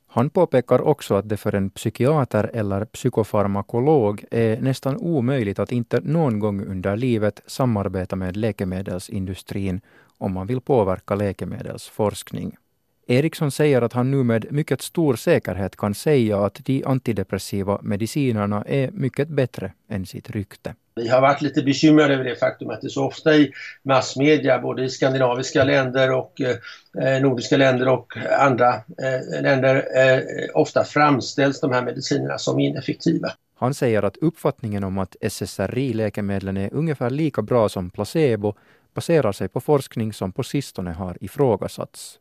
Han 0.09 0.31
påpekar 0.31 0.88
också 0.88 1.14
att 1.14 1.28
det 1.28 1.37
för 1.37 1.54
en 1.54 1.71
psykiater 1.71 2.50
eller 2.54 2.85
psykofarmakolog 2.85 4.25
är 4.31 4.61
nästan 4.61 4.97
omöjligt 4.97 5.59
att 5.59 5.73
inte 5.73 6.00
någon 6.00 6.38
gång 6.38 6.66
under 6.66 6.97
livet 6.97 7.43
samarbeta 7.47 8.16
med 8.16 8.37
läkemedelsindustrin 8.37 9.81
om 10.19 10.33
man 10.33 10.47
vill 10.47 10.61
påverka 10.61 11.14
läkemedelsforskning. 11.14 12.57
Eriksson 13.06 13.50
säger 13.50 13.82
att 13.82 13.92
han 13.92 14.11
nu 14.11 14.23
med 14.25 14.52
mycket 14.52 14.82
stor 14.82 15.16
säkerhet 15.16 15.76
kan 15.76 15.94
säga 15.94 16.38
att 16.38 16.61
de 16.64 16.84
antidepressiva 16.84 17.78
medicinerna 17.82 18.64
är 18.68 18.90
mycket 18.90 19.28
bättre 19.28 19.73
än 19.88 20.06
sitt 20.06 20.30
rykte. 20.30 20.75
Vi 20.96 21.08
har 21.08 21.20
varit 21.20 21.42
lite 21.42 21.62
bekymrade 21.62 22.14
över 22.14 22.25
det 22.25 22.37
faktum 22.37 22.70
att 22.70 22.80
det 22.80 22.90
så 22.90 23.06
ofta 23.06 23.34
i 23.37 23.52
massmedia, 23.82 24.58
både 24.58 24.84
i 24.84 24.88
skandinaviska 24.88 25.64
länder 25.64 26.12
och 26.12 26.40
eh, 26.40 27.23
nordiska 27.23 27.56
länder 27.56 27.88
och 27.88 28.16
andra 28.38 28.75
eh, 28.75 29.42
länder, 29.42 29.76
eh, 29.96 30.20
ofta 30.54 30.84
framställs 30.84 31.61
de 31.61 31.73
här 31.73 31.82
medicinerna 31.82 32.38
som 32.38 32.61
ineffektiva. 32.61 33.32
Han 33.56 33.75
säger 33.75 34.02
att 34.02 34.16
uppfattningen 34.16 34.84
om 34.84 34.99
att 34.99 35.16
SSRI-läkemedlen 35.20 36.56
är 36.56 36.75
ungefär 36.75 37.11
lika 37.11 37.42
bra 37.42 37.68
som 37.68 37.90
placebo 37.90 38.54
baserar 38.94 39.32
sig 39.32 39.49
på 39.49 39.61
forskning 39.61 40.12
som 40.12 40.32
på 40.32 40.42
sistone 40.42 40.92
har 40.92 41.16
ifrågasatts. 41.20 42.18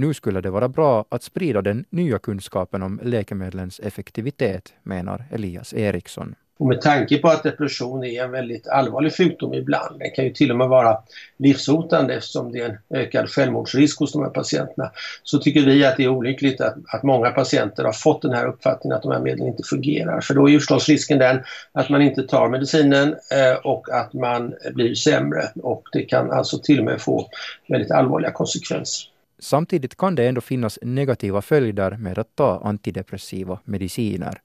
Nu 0.00 0.14
skulle 0.14 0.40
det 0.40 0.50
vara 0.50 0.68
bra 0.68 1.04
att 1.08 1.22
sprida 1.22 1.62
den 1.62 1.84
nya 1.90 2.18
kunskapen 2.18 2.82
om 2.82 3.00
läkemedlens 3.02 3.80
effektivitet, 3.80 4.72
menar 4.82 5.24
Elias 5.30 5.74
Eriksson. 5.74 6.34
Och 6.58 6.66
med 6.66 6.80
tanke 6.80 7.18
på 7.18 7.28
att 7.28 7.42
depression 7.42 8.04
är 8.04 8.24
en 8.24 8.30
väldigt 8.30 8.68
allvarlig 8.68 9.16
sjukdom 9.16 9.54
ibland, 9.54 9.98
den 9.98 10.10
kan 10.10 10.24
ju 10.24 10.30
till 10.30 10.50
och 10.50 10.56
med 10.56 10.68
vara 10.68 10.98
livshotande 11.38 12.14
eftersom 12.14 12.52
det 12.52 12.58
är 12.58 12.68
en 12.68 12.98
ökad 12.98 13.30
självmordsrisk 13.30 13.98
hos 13.98 14.12
de 14.12 14.22
här 14.22 14.30
patienterna, 14.30 14.90
så 15.22 15.38
tycker 15.38 15.60
vi 15.60 15.84
att 15.84 15.96
det 15.96 16.04
är 16.04 16.08
olyckligt 16.08 16.60
att, 16.60 16.76
att 16.86 17.02
många 17.02 17.30
patienter 17.30 17.84
har 17.84 17.92
fått 17.92 18.22
den 18.22 18.32
här 18.32 18.46
uppfattningen 18.46 18.96
att 18.96 19.02
de 19.02 19.12
här 19.12 19.20
medlen 19.20 19.48
inte 19.48 19.62
fungerar. 19.62 20.20
För 20.20 20.34
då 20.34 20.48
är 20.48 20.52
ju 20.52 20.58
förstås 20.58 20.88
risken 20.88 21.18
den 21.18 21.40
att 21.72 21.88
man 21.88 22.02
inte 22.02 22.22
tar 22.22 22.48
medicinen 22.48 23.08
eh, 23.08 23.58
och 23.64 23.90
att 23.92 24.12
man 24.12 24.54
blir 24.74 24.94
sämre 24.94 25.42
och 25.62 25.82
det 25.92 26.02
kan 26.02 26.30
alltså 26.30 26.58
till 26.58 26.78
och 26.78 26.84
med 26.84 27.00
få 27.00 27.28
väldigt 27.68 27.90
allvarliga 27.90 28.32
konsekvenser. 28.32 29.10
Samtidigt 29.40 29.96
kan 29.96 30.14
det 30.14 30.28
ändå 30.28 30.40
finnas 30.40 30.78
negativa 30.82 31.42
följder 31.42 31.96
med 31.96 32.18
att 32.18 32.36
ta 32.36 32.60
antidepressiva 32.64 33.58
mediciner, 33.64 34.40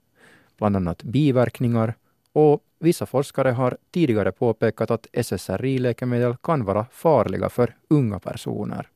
bland 0.58 0.76
annat 0.76 1.04
biverkningar 1.04 1.94
och 2.34 2.64
vissa 2.80 3.06
forskare 3.06 3.50
har 3.50 3.78
tidigare 3.92 4.32
påpekat 4.32 4.92
att 4.92 5.08
SSRI-läkemedel 5.14 6.36
kan 6.44 6.66
vara 6.66 6.86
farliga 6.92 7.50
för 7.50 7.76
unga 7.90 8.20
personer. 8.20 8.88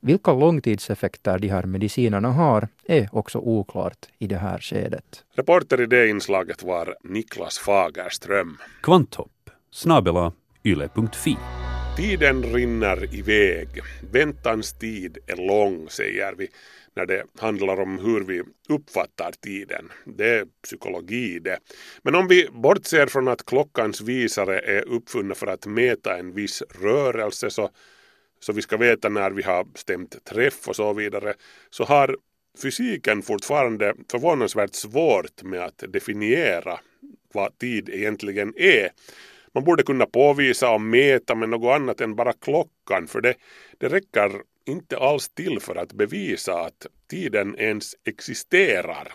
Vilka 0.00 0.32
långtidseffekter 0.32 1.38
de 1.38 1.48
här 1.48 1.62
medicinerna 1.62 2.32
har 2.32 2.68
är 2.84 3.08
också 3.12 3.38
oklart 3.38 4.06
i 4.18 4.26
det 4.26 4.36
här 4.36 4.58
skedet. 4.58 5.24
Reporter 5.34 5.80
i 5.80 5.86
det 5.86 6.08
inslaget 6.08 6.62
var 6.62 6.96
Niklas 7.04 7.58
Fagerström. 7.58 8.58
Kvanthopp 8.82 9.50
snabela 9.70 10.32
yle.fi 10.64 11.36
Tiden 11.96 12.42
rinner 12.42 13.14
iväg. 13.14 13.68
Väntans 14.12 14.72
tid 14.72 15.18
är 15.26 15.36
lång, 15.36 15.88
säger 15.88 16.34
vi 16.38 16.48
när 16.94 17.06
det 17.06 17.24
handlar 17.38 17.80
om 17.80 17.98
hur 17.98 18.20
vi 18.20 18.42
uppfattar 18.68 19.32
tiden. 19.32 19.92
Det 20.04 20.28
är 20.28 20.46
psykologi 20.62 21.38
det. 21.38 21.58
Men 22.02 22.14
om 22.14 22.28
vi 22.28 22.48
bortser 22.52 23.06
från 23.06 23.28
att 23.28 23.46
klockans 23.46 24.00
visare 24.00 24.58
är 24.58 24.88
uppfunna 24.88 25.34
för 25.34 25.46
att 25.46 25.66
mäta 25.66 26.18
en 26.18 26.32
viss 26.32 26.62
rörelse 26.62 27.50
så, 27.50 27.70
så 28.40 28.52
vi 28.52 28.62
ska 28.62 28.76
veta 28.76 29.08
när 29.08 29.30
vi 29.30 29.42
har 29.42 29.66
stämt 29.74 30.24
träff 30.24 30.68
och 30.68 30.76
så 30.76 30.92
vidare 30.92 31.34
så 31.70 31.84
har 31.84 32.16
fysiken 32.62 33.22
fortfarande 33.22 33.94
förvånansvärt 34.10 34.74
svårt 34.74 35.42
med 35.42 35.60
att 35.60 35.84
definiera 35.88 36.80
vad 37.32 37.58
tid 37.58 37.88
egentligen 37.88 38.52
är. 38.56 38.90
Man 39.56 39.64
borde 39.64 39.82
kunna 39.82 40.06
påvisa 40.06 40.70
och 40.70 40.80
mäta 40.80 41.34
med 41.34 41.48
något 41.48 41.74
annat 41.74 42.00
än 42.00 42.14
bara 42.14 42.32
klockan 42.32 43.06
för 43.06 43.20
det, 43.20 43.34
det 43.78 43.88
räcker 43.88 44.32
inte 44.66 44.98
alls 44.98 45.28
till 45.28 45.60
för 45.60 45.74
att 45.74 45.92
bevisa 45.92 46.60
att 46.60 46.86
tiden 47.10 47.58
ens 47.58 47.94
existerar. 48.04 49.12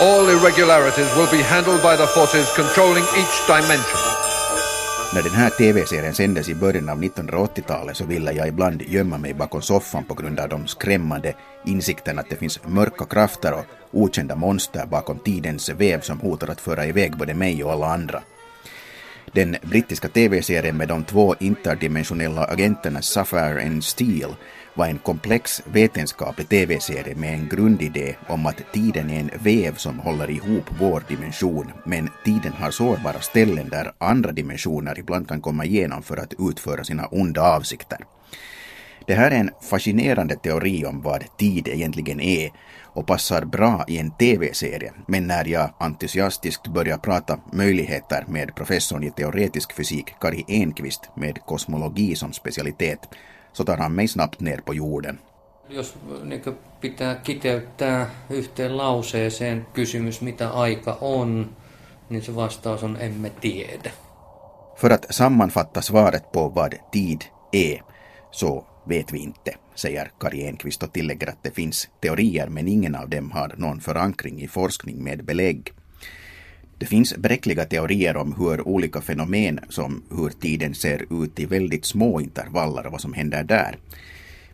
All 0.00 0.28
irregularities 0.28 1.16
will 1.16 1.30
be 1.30 1.42
handled 1.42 1.80
by 1.82 1.96
the 1.96 2.06
forces 2.06 2.54
controlling 2.56 3.04
each 3.16 3.46
dimension. 3.46 4.00
När 5.14 5.22
den 5.22 5.32
här 5.32 5.50
tv-serien 5.50 6.14
sändes 6.14 6.48
i 6.48 6.54
början 6.54 6.88
av 6.88 7.02
1980-talet 7.02 7.96
så 7.96 8.04
ville 8.04 8.32
jag 8.32 8.48
ibland 8.48 8.82
gömma 8.82 9.18
mig 9.18 9.34
bakom 9.34 9.62
soffan 9.62 10.04
på 10.04 10.14
grund 10.14 10.40
av 10.40 10.48
de 10.48 10.66
skrämmande 10.66 11.34
insikterna 11.64 12.20
att 12.20 12.30
det 12.30 12.36
finns 12.36 12.60
mörka 12.66 13.04
krafter 13.04 13.52
och 13.52 13.64
okända 13.92 14.36
monster 14.36 14.86
bakom 14.86 15.18
tidens 15.18 15.68
väv 15.68 16.00
som 16.00 16.20
hotar 16.20 16.48
att 16.48 16.60
föra 16.60 16.86
iväg 16.86 17.16
både 17.16 17.34
mig 17.34 17.64
och 17.64 17.72
alla 17.72 17.86
andra. 17.86 18.22
Den 19.36 19.56
brittiska 19.62 20.08
tv-serien 20.08 20.76
med 20.76 20.88
de 20.88 21.04
två 21.04 21.34
interdimensionella 21.40 22.44
agenterna 22.44 23.02
Sapphire 23.02 23.66
and 23.66 23.84
Steel 23.84 24.34
var 24.74 24.86
en 24.86 24.98
komplex 24.98 25.62
vetenskaplig 25.72 26.48
tv-serie 26.48 27.14
med 27.14 27.34
en 27.34 27.48
grundidé 27.48 28.14
om 28.28 28.46
att 28.46 28.72
tiden 28.72 29.10
är 29.10 29.20
en 29.20 29.30
väv 29.42 29.74
som 29.74 29.98
håller 29.98 30.30
ihop 30.30 30.64
vår 30.80 31.02
dimension, 31.08 31.72
men 31.84 32.10
tiden 32.24 32.52
har 32.52 32.70
sårbara 32.70 33.20
ställen 33.20 33.68
där 33.68 33.92
andra 33.98 34.32
dimensioner 34.32 34.98
ibland 34.98 35.28
kan 35.28 35.40
komma 35.40 35.64
igenom 35.64 36.02
för 36.02 36.16
att 36.16 36.34
utföra 36.38 36.84
sina 36.84 37.06
onda 37.06 37.42
avsikter. 37.42 37.98
Det 39.06 39.14
här 39.14 39.30
är 39.30 39.40
en 39.40 39.50
fascinerande 39.70 40.36
teori 40.36 40.84
om 40.84 41.02
vad 41.02 41.36
tid 41.38 41.68
egentligen 41.68 42.20
är 42.20 42.50
och 42.96 43.06
passar 43.06 43.44
bra 43.44 43.84
i 43.88 43.98
en 43.98 44.10
tv-serie, 44.10 44.92
men 45.08 45.26
när 45.26 45.44
jag 45.48 45.70
entusiastiskt 45.78 46.68
börjar 46.68 46.98
prata 46.98 47.38
möjligheter 47.52 48.24
med 48.28 48.54
professorn 48.54 49.02
i 49.04 49.10
teoretisk 49.10 49.72
fysik 49.72 50.14
Kari 50.20 50.44
Enqvist 50.48 51.10
med 51.14 51.38
kosmologi 51.46 52.16
som 52.16 52.32
specialitet 52.32 53.08
så 53.52 53.64
tar 53.64 53.76
han 53.76 53.94
mig 53.94 54.08
snabbt 54.08 54.40
ner 54.40 54.56
på 54.56 54.74
jorden. 54.74 55.18
Jos 55.68 55.94
niin 56.24 56.42
pitää 56.80 57.14
kiteyttää 57.14 58.10
yhteen 58.30 58.76
lauseeseen 58.76 59.66
kysymys, 59.74 60.20
mitä 60.20 60.48
aika 60.48 60.98
on, 61.00 61.56
niin 62.08 62.22
se 62.22 62.34
vastaus 62.36 62.82
on 62.82 62.96
emme 63.00 63.30
tiedä. 63.30 63.90
För 64.76 64.92
att 64.92 65.06
sammanfatta 65.10 65.80
svaret 65.82 66.32
på 66.32 66.48
vad 66.54 66.72
tid 66.90 67.20
är, 67.52 67.82
så 68.30 68.64
vet 68.86 69.12
vi 69.12 69.18
inte, 69.18 69.54
säger 69.74 70.10
Kari 70.20 70.46
Enqvist 70.46 70.82
och 70.82 70.92
tillägger 70.92 71.28
att 71.28 71.42
det 71.42 71.50
finns 71.50 71.88
teorier 72.02 72.48
men 72.48 72.68
ingen 72.68 72.94
av 72.94 73.08
dem 73.08 73.30
har 73.30 73.54
någon 73.56 73.80
förankring 73.80 74.42
i 74.42 74.48
forskning 74.48 75.04
med 75.04 75.24
belägg. 75.24 75.72
Det 76.78 76.86
finns 76.86 77.16
bräckliga 77.16 77.64
teorier 77.64 78.16
om 78.16 78.32
hur 78.32 78.68
olika 78.68 79.00
fenomen 79.00 79.60
som 79.68 80.02
hur 80.10 80.30
tiden 80.30 80.74
ser 80.74 81.24
ut 81.24 81.40
i 81.40 81.46
väldigt 81.46 81.84
små 81.84 82.20
intervaller 82.20 82.86
och 82.86 82.92
vad 82.92 83.00
som 83.00 83.12
händer 83.12 83.44
där. 83.44 83.78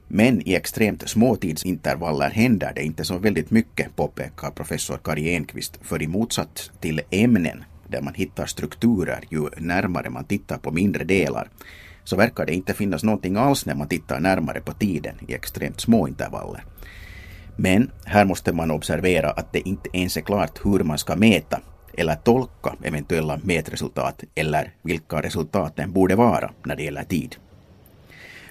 Men 0.09 0.49
i 0.49 0.55
extremt 0.55 1.09
små 1.09 1.37
tidsintervaller 1.37 2.31
händer 2.31 2.73
det 2.75 2.83
inte 2.83 3.05
så 3.05 3.19
väldigt 3.19 3.51
mycket, 3.51 3.97
påpekar 3.97 4.51
professor 4.51 4.99
Kari 5.05 5.35
Enqvist, 5.35 5.79
för 5.83 6.03
i 6.03 6.07
motsats 6.07 6.71
till 6.81 7.01
ämnen 7.11 7.65
där 7.89 8.03
man 8.03 8.15
hittar 8.15 8.47
strukturer 8.47 9.25
ju 9.31 9.49
närmare 9.57 10.11
man 10.11 10.25
tittar 10.25 10.59
på 10.59 10.71
mindre 10.71 11.05
delar, 11.05 11.49
så 12.05 12.17
verkar 12.17 12.47
det 12.47 12.55
inte 12.55 12.75
finnas 12.75 13.05
någonting 13.05 13.37
alls 13.37 13.67
när 13.67 13.75
man 13.75 13.89
tittar 13.89 14.21
närmare 14.21 14.61
på 14.61 14.73
tiden 14.73 15.15
i 15.29 15.35
extremt 15.35 15.81
små 15.81 16.09
intervaller. 16.09 16.65
Men 17.57 17.91
här 18.05 18.25
måste 18.25 18.53
man 18.53 18.71
observera 18.71 19.31
att 19.31 19.53
det 19.53 19.69
inte 19.69 19.89
ens 19.93 20.17
är 20.17 20.21
klart 20.21 20.61
hur 20.65 20.85
man 20.85 20.99
ska 20.99 21.17
mäta 21.17 21.61
eller 21.95 22.15
tolka 22.15 22.75
eventuella 22.85 23.41
mätresultat 23.43 24.25
eller 24.35 24.73
vilka 24.83 25.23
resultaten 25.23 25.93
borde 25.93 26.15
vara 26.17 26.51
när 26.65 26.77
det 26.77 26.83
gäller 26.83 27.05
tid. 27.05 27.37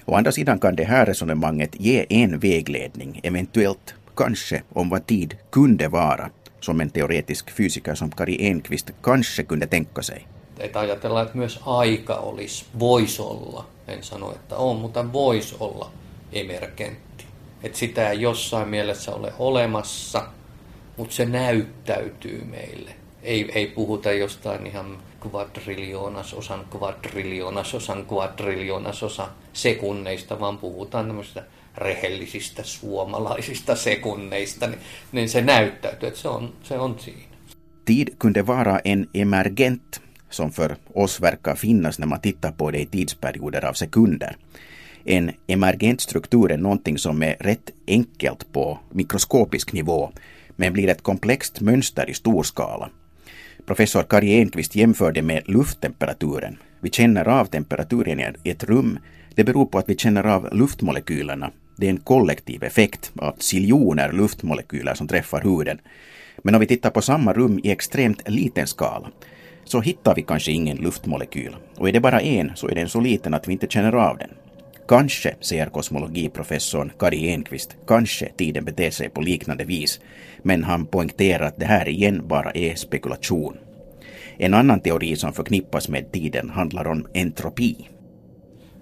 Å 0.04 0.14
andra 0.14 0.32
sidan 0.32 0.58
kan 0.58 0.76
det 0.76 0.84
här 0.84 1.06
resonemanget 1.06 1.80
ge 1.80 2.06
en 2.08 2.38
vägledning, 2.38 3.20
eventuellt 3.22 3.94
kanske 4.16 4.62
om 4.68 4.88
vad 4.88 5.06
tid 5.06 5.36
kunde 5.50 5.88
vara, 5.88 6.30
som 6.60 6.80
en 6.80 6.90
teoretisk 6.90 7.50
fysiker 7.50 7.94
som 7.94 8.10
Kari 8.10 8.46
Enqvist 8.46 8.90
kanske 9.02 9.42
kunde 9.42 9.66
tänka 9.66 10.02
sig. 10.02 10.26
Että 10.58 10.80
ajatellaan, 10.80 11.26
että 11.26 11.38
myös 11.38 11.60
aika 11.66 12.14
olisi, 12.14 12.64
voisi 12.78 13.22
olla, 13.22 13.66
en 13.88 14.02
sano, 14.02 14.32
että 14.32 14.56
on, 14.56 14.76
mutta 14.76 15.12
voisi 15.12 15.56
olla 15.60 15.90
emergentti. 16.32 17.24
Että 17.62 17.78
sitä 17.78 18.10
ei 18.10 18.20
jossain 18.20 18.68
mielessä 18.68 19.14
ole 19.14 19.32
olemassa, 19.38 20.26
mutta 20.96 21.14
se 21.14 21.24
näyttäytyy 21.24 22.44
meille 22.44 22.94
ei, 23.22 23.52
ei 23.54 23.66
puhuta 23.66 24.12
jostain 24.12 24.66
ihan 24.66 24.98
kvadriljoonasosan 25.20 26.64
kvadriljoonasosan 26.70 28.06
kvadriljoonasosa 28.06 29.28
sekunneista, 29.52 30.40
vaan 30.40 30.58
puhutaan 30.58 31.06
tämmöisistä 31.06 31.42
rehellisistä 31.76 32.62
suomalaisista 32.62 33.76
sekunneista, 33.76 34.66
niin, 34.66 34.78
niin 35.12 35.28
se 35.28 35.42
näyttäytyy, 35.42 36.08
että 36.08 36.20
se 36.20 36.28
on, 36.28 36.52
se 36.62 36.78
on 36.78 36.98
siinä. 36.98 37.36
Tid 37.84 38.08
kunde 38.22 38.46
vara 38.46 38.78
en 38.84 39.08
emergent 39.14 40.02
som 40.34 40.52
för 40.52 40.76
oss 40.94 41.20
verkar 41.20 41.54
finnas 41.54 41.98
när 41.98 42.06
man 42.06 42.20
tittar 42.20 42.52
på 42.52 42.70
det 42.70 42.80
i 42.80 42.86
tidsperioder 42.86 43.64
av 43.64 43.72
sekunder. 43.72 44.36
En 45.04 45.30
emergent 45.46 46.00
struktur 46.00 46.52
är 46.52 46.58
någonting 46.58 46.98
som 46.98 47.22
är 47.22 47.36
rätt 47.40 47.70
enkelt 47.86 48.52
på 48.52 48.78
mikroskopisk 48.90 49.72
nivå, 49.72 50.10
men 50.56 50.72
blir 50.72 50.88
ett 50.88 51.02
komplext 51.02 51.60
mönster 51.60 52.10
i 52.10 52.14
stor 52.14 52.42
skala. 52.42 52.90
Professor 53.66 54.02
Kari 54.02 54.40
Enqvist 54.40 54.76
jämförde 54.76 55.22
med 55.22 55.42
lufttemperaturen. 55.48 56.58
Vi 56.80 56.90
känner 56.90 57.28
av 57.28 57.44
temperaturen 57.44 58.20
i 58.20 58.50
ett 58.50 58.64
rum. 58.64 58.98
Det 59.34 59.44
beror 59.44 59.66
på 59.66 59.78
att 59.78 59.88
vi 59.88 59.96
känner 59.96 60.26
av 60.26 60.48
luftmolekylerna. 60.52 61.50
Det 61.76 61.86
är 61.86 61.90
en 61.90 62.00
kollektiv 62.00 62.64
effekt 62.64 63.12
av 63.18 63.34
siljoner 63.38 64.12
luftmolekyler 64.12 64.94
som 64.94 65.08
träffar 65.08 65.40
huden. 65.40 65.78
Men 66.42 66.54
om 66.54 66.60
vi 66.60 66.66
tittar 66.66 66.90
på 66.90 67.02
samma 67.02 67.32
rum 67.32 67.60
i 67.62 67.70
extremt 67.70 68.28
liten 68.28 68.66
skala 68.66 69.08
så 69.64 69.80
hittar 69.80 70.14
vi 70.14 70.22
kanske 70.22 70.52
ingen 70.52 70.76
luftmolekyl. 70.76 71.56
Och 71.76 71.88
är 71.88 71.92
det 71.92 72.00
bara 72.00 72.20
en 72.20 72.52
så 72.54 72.68
är 72.68 72.74
den 72.74 72.88
så 72.88 73.00
liten 73.00 73.34
att 73.34 73.48
vi 73.48 73.52
inte 73.52 73.66
känner 73.66 73.92
av 73.92 74.18
den. 74.18 74.30
Kanske, 74.88 75.34
säger 75.40 75.66
kosmologiprofessorn 75.66 76.92
Kari 76.98 77.28
Enqvist, 77.28 77.76
kanske 77.86 78.32
tiden 78.36 78.64
beter 78.64 78.90
sig 78.90 79.08
på 79.08 79.20
liknande 79.20 79.64
vis, 79.64 80.00
men 80.42 80.64
han 80.64 80.86
poängterar 80.86 81.46
att 81.46 81.58
det 81.60 81.66
här 81.66 81.88
igen 81.88 82.28
bara 82.28 82.50
är 82.50 82.74
spekulation. 82.74 83.56
En 84.38 84.54
annan 84.54 84.80
teori 84.80 85.16
som 85.16 85.32
förknippas 85.32 85.88
med 85.88 86.12
tiden 86.12 86.50
handlar 86.50 86.86
om 86.86 87.06
entropi. 87.14 87.88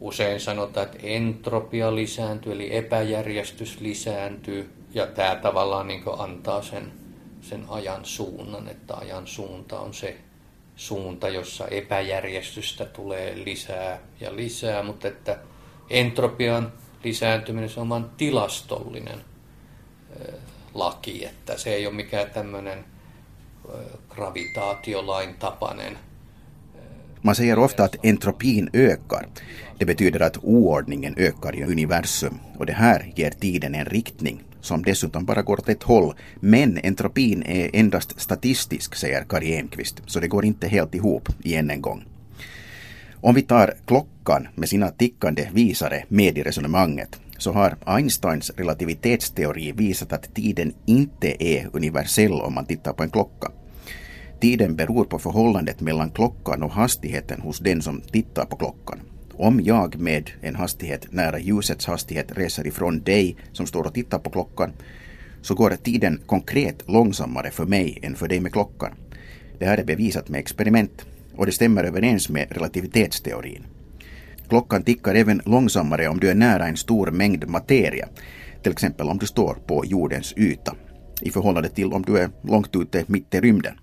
Usein 0.02 0.40
sanotaan, 0.40 0.86
että 0.86 0.98
entropia 1.02 1.94
lisääntyy, 1.94 2.52
eli 2.52 2.76
epäjärjestys 2.76 3.80
lisääntyy, 3.80 4.70
ja 4.94 5.06
tämä 5.06 5.34
tavallaan 5.34 5.88
niin 5.88 6.02
antaa 6.18 6.62
sen, 6.62 6.92
sen 7.40 7.64
ajan 7.68 8.04
suunnan, 8.04 8.68
että 8.68 8.94
ajan 8.94 9.26
suunta 9.26 9.80
on 9.80 9.94
se 9.94 10.16
suunta, 10.80 11.28
jossa 11.28 11.68
epäjärjestystä 11.68 12.84
tulee 12.84 13.44
lisää 13.44 13.98
ja 14.20 14.36
lisää, 14.36 14.82
mutta 14.82 15.08
että 15.08 15.38
entropian 15.90 16.72
lisääntyminen, 17.04 17.70
se 17.70 17.80
on 17.80 17.88
vain 17.88 18.04
tilastollinen 18.16 19.20
laki, 20.74 21.24
että 21.24 21.58
se 21.58 21.74
ei 21.74 21.86
ole 21.86 21.94
mikään 21.94 22.30
tämmöinen 22.30 22.84
gravitaatiolain 24.08 25.34
tapainen. 25.34 25.98
Man 27.22 27.34
säger 27.34 27.60
ofta 27.60 27.84
att 27.84 27.96
entropin 28.02 28.70
ökar. 28.74 29.26
Det 29.80 29.86
betyder 29.86 30.22
att 30.22 30.38
oordningen 30.42 31.14
ökar 31.18 31.56
i 31.56 31.64
universum 31.64 32.40
och 32.58 32.66
det 32.66 32.72
här 32.72 33.12
ger 33.16 33.30
tiden 33.30 33.74
en 33.74 33.86
riktning 33.86 34.44
som 34.60 34.82
dessutom 34.82 35.24
bara 35.24 35.42
går 35.42 35.58
åt 35.58 35.68
ett 35.68 35.82
håll. 35.82 36.14
Men 36.40 36.78
entropin 36.82 37.42
är 37.42 37.70
endast 37.72 38.20
statistisk, 38.20 38.94
säger 38.94 39.24
Kari 39.24 39.56
Enqvist, 39.56 40.02
så 40.06 40.20
det 40.20 40.28
går 40.28 40.44
inte 40.44 40.68
helt 40.68 40.94
ihop 40.94 41.28
igen 41.42 41.70
en 41.70 41.80
gång. 41.80 42.04
Om 43.22 43.34
vi 43.34 43.42
tar 43.42 43.74
klockan 43.86 44.48
med 44.54 44.68
sina 44.68 44.88
tickande 44.88 45.48
visare 45.52 46.04
med 46.08 46.38
i 46.38 46.42
resonemanget 46.42 47.20
så 47.38 47.52
har 47.52 47.76
Einsteins 47.86 48.50
relativitetsteori 48.56 49.72
visat 49.72 50.12
att 50.12 50.34
tiden 50.34 50.72
inte 50.86 51.44
är 51.44 51.68
universell 51.72 52.32
om 52.32 52.54
man 52.54 52.66
tittar 52.66 52.92
på 52.92 53.02
en 53.02 53.10
klocka. 53.10 53.50
Tiden 54.40 54.76
beror 54.76 55.04
på 55.04 55.18
förhållandet 55.18 55.80
mellan 55.80 56.10
klockan 56.10 56.62
och 56.62 56.72
hastigheten 56.72 57.40
hos 57.40 57.58
den 57.58 57.82
som 57.82 58.00
tittar 58.00 58.44
på 58.44 58.56
klockan. 58.56 59.00
Om 59.42 59.60
jag 59.60 59.98
med 59.98 60.30
en 60.40 60.56
hastighet 60.56 61.12
nära 61.12 61.38
ljusets 61.38 61.86
hastighet 61.86 62.32
reser 62.36 62.66
ifrån 62.66 63.00
dig 63.00 63.36
som 63.52 63.66
står 63.66 63.84
och 63.86 63.94
tittar 63.94 64.18
på 64.18 64.30
klockan 64.30 64.72
så 65.42 65.54
går 65.54 65.70
tiden 65.70 66.20
konkret 66.26 66.88
långsammare 66.88 67.50
för 67.50 67.66
mig 67.66 67.98
än 68.02 68.14
för 68.14 68.28
dig 68.28 68.40
med 68.40 68.52
klockan. 68.52 68.92
Det 69.58 69.66
här 69.66 69.78
är 69.78 69.84
bevisat 69.84 70.28
med 70.28 70.38
experiment 70.38 71.06
och 71.36 71.46
det 71.46 71.52
stämmer 71.52 71.84
överens 71.84 72.28
med 72.28 72.52
relativitetsteorin. 72.52 73.64
Klockan 74.48 74.82
tickar 74.82 75.14
även 75.14 75.42
långsammare 75.44 76.08
om 76.08 76.20
du 76.20 76.30
är 76.30 76.34
nära 76.34 76.66
en 76.66 76.76
stor 76.76 77.10
mängd 77.10 77.48
materia, 77.48 78.08
till 78.62 78.72
exempel 78.72 79.08
om 79.08 79.18
du 79.18 79.26
står 79.26 79.54
på 79.66 79.84
jordens 79.86 80.34
yta, 80.36 80.74
i 81.20 81.30
förhållande 81.30 81.68
till 81.68 81.92
om 81.92 82.02
du 82.02 82.18
är 82.18 82.30
långt 82.42 82.76
ute 82.76 83.04
mitt 83.06 83.34
i 83.34 83.40
rymden. 83.40 83.74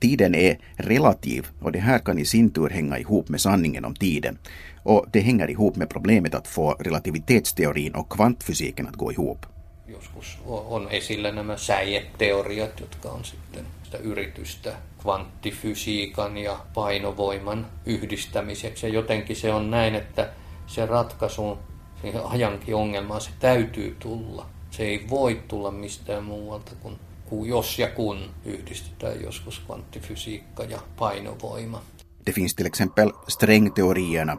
Tiden 0.00 0.34
är 0.34 0.58
relativ 0.76 1.46
och 1.60 1.72
det 1.72 1.78
här 1.78 1.98
kan 1.98 2.18
i 2.18 2.24
sin 2.24 2.50
tur 2.50 2.68
hänga 2.68 2.98
ihop 2.98 3.28
med 3.28 3.40
sanningen 3.40 3.84
om 3.84 3.94
tiden. 3.94 4.38
Och 4.82 5.06
det 5.12 5.20
hänger 5.20 5.50
ihop 5.50 5.76
med 5.76 5.90
problemet 5.90 6.34
att 6.34 6.48
få 6.48 6.76
relativitetsteorin 6.80 7.94
och 7.94 8.12
kvantfysiken 8.12 8.86
att 8.86 8.96
gå 8.96 9.12
ihop. 9.12 9.46
Joskus 9.88 10.38
on 10.46 10.88
esillä 10.90 11.32
nämä 11.32 11.56
säijeteoriat, 11.56 12.80
jotka 12.80 13.08
on 13.08 13.24
sitten 13.24 13.66
sitä 13.84 13.98
yritystä 13.98 14.72
kvanttifysiikan 15.02 16.38
ja 16.38 16.58
painovoiman 16.74 17.66
yhdistämiseksi. 17.86 18.86
Ja 18.86 18.92
jotenkin 18.92 19.36
se 19.36 19.52
on 19.52 19.70
näin, 19.70 19.94
että 19.94 20.28
se 20.66 20.86
ratkaisu 20.86 21.58
siihen 22.00 22.24
ajankin 22.24 22.74
ongelmaan, 22.74 23.20
se 23.20 23.30
täytyy 23.40 23.96
tulla. 23.98 24.46
Se 24.70 24.82
ei 24.82 25.06
voi 25.10 25.42
tulla 25.48 25.70
mistään 25.70 26.24
muualta 26.24 26.72
kuin 26.82 26.98
jos 27.46 27.78
ja 27.78 27.88
kun 27.88 28.18
yhdistetään 28.44 29.22
joskus 29.22 29.58
kvanttifysiikka 29.66 30.64
ja 30.64 30.78
painovoima. 30.98 31.82
Det 32.26 32.32
finns 32.32 32.54
till 32.54 32.66
exempel 32.66 33.12
strängteorierna 33.28 34.36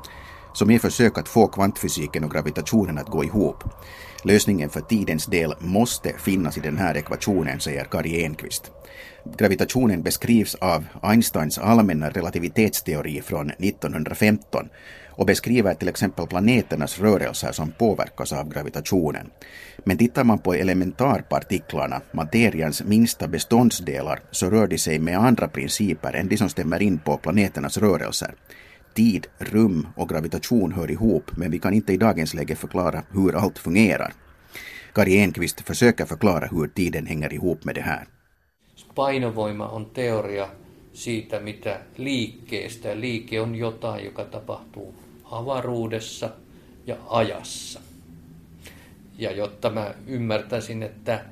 som 0.54 0.71
är 0.71 0.80
försök 0.80 1.17
att 1.17 1.30
få 1.30 1.47
kvantfysiken 1.47 2.23
och 2.23 2.32
gravitationen 2.32 2.97
att 2.97 3.10
gå 3.10 3.23
ihop. 3.23 3.63
Lösningen 4.23 4.69
för 4.69 4.82
tidens 4.82 5.25
del 5.25 5.54
måste 5.60 6.13
finnas 6.17 6.58
i 6.58 6.62
den 6.62 6.77
här 6.77 6.97
ekvationen, 6.97 7.60
säger 7.60 7.86
Kari 7.86 8.23
Enqvist. 8.23 8.71
Gravitationen 9.38 10.04
beskrivs 10.04 10.56
av 10.56 10.86
Einsteins 11.01 11.58
allmänna 11.58 12.10
relativitetsteori 12.10 13.21
från 13.21 13.49
1915 13.49 14.69
och 15.12 15.26
beskriver 15.26 15.74
till 15.74 15.88
exempel 15.88 16.28
planeternas 16.28 17.00
rörelser 17.00 17.52
som 17.52 17.71
påverkas 17.71 18.34
av 18.34 18.50
gravitationen. 18.50 19.30
Men 19.84 19.97
tittar 19.97 20.24
man 20.24 20.39
på 20.39 20.54
elementarpartiklarna, 20.54 22.02
materians 22.12 22.84
minsta 22.84 23.28
beståndsdelar, 23.28 24.19
så 24.32 24.50
rör 24.50 24.67
de 24.67 24.78
sig 24.78 25.00
med 25.00 25.17
andra 25.17 25.47
principer 25.47 26.13
än 26.13 26.28
de 26.28 26.38
som 26.38 26.50
stämmer 26.50 26.82
in 26.82 27.00
på 27.00 27.17
planeternas 27.17 27.78
rörelser. 27.78 28.36
Tid, 28.93 29.28
rum 29.38 29.88
och 29.95 30.10
gravitation 30.10 30.71
hör 30.71 30.91
ihop, 30.91 31.32
men 31.38 31.52
vi 31.52 31.60
kan 31.60 31.74
inte 31.74 31.93
i 31.93 31.97
dagens 31.97 32.34
läge 32.34 32.56
förklara 32.56 33.04
hur 33.12 33.36
allt 33.36 33.60
fungerar. 33.60 34.13
Kari 34.93 35.17
Enqvist 35.17 35.62
försöker 35.62 36.06
förklara 36.06 36.47
hur 36.47 36.67
tiden 36.67 37.06
hänger 37.06 37.34
ihop 37.34 37.65
med 37.65 37.76
det 37.76 37.82
här. 37.82 38.08
Painovoima 38.95 39.69
on 39.69 39.86
teoria 39.86 40.47
siitä, 40.93 41.39
mitä 41.39 41.80
liikkeestä. 41.97 43.00
Liike 43.02 43.41
on 43.41 43.56
jotain, 43.56 44.06
joka 44.06 44.26
tapahtuu 44.26 44.95
avaruudessa 45.31 46.29
ja 46.87 46.95
ajassa. 47.09 47.79
Ja 49.17 49.31
jotta 49.31 49.69
mä 49.69 49.93
ymmärtäisin, 50.07 50.83
että 50.83 51.25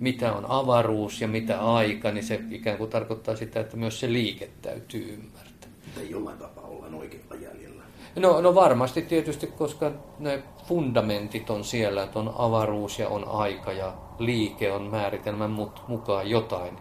mitä 0.00 0.32
on 0.32 0.46
avaruus 0.48 1.20
ja 1.20 1.28
mitä 1.28 1.60
aika, 1.60 2.10
niin 2.10 2.24
se 2.24 2.40
ikään 2.50 2.78
kuin 2.78 2.90
tarkoittaa 2.90 3.36
sitä, 3.36 3.60
että 3.60 3.76
myös 3.76 4.00
se 4.00 4.12
liike 4.12 4.50
täytyy 4.62 5.14
ymmärtää. 5.14 5.70
Tai 5.94 6.10
jollain 6.10 6.38
tapaa 6.38 6.64
ollaan 6.64 6.94
oikealla 6.94 7.34
jäljellä. 7.34 7.82
No, 8.16 8.40
no 8.40 8.54
varmasti 8.54 9.02
tietysti, 9.02 9.46
koska 9.46 9.92
ne 10.18 10.42
fundamentit 10.64 11.50
on 11.50 11.64
siellä, 11.64 12.02
että 12.02 12.18
on 12.18 12.34
avaruus 12.38 12.98
ja 12.98 13.08
on 13.08 13.28
aika 13.28 13.72
ja 13.72 13.92
liike 14.18 14.72
on 14.72 14.82
määritelmän 14.82 15.50
mukaan 15.88 16.30
jotain, 16.30 16.78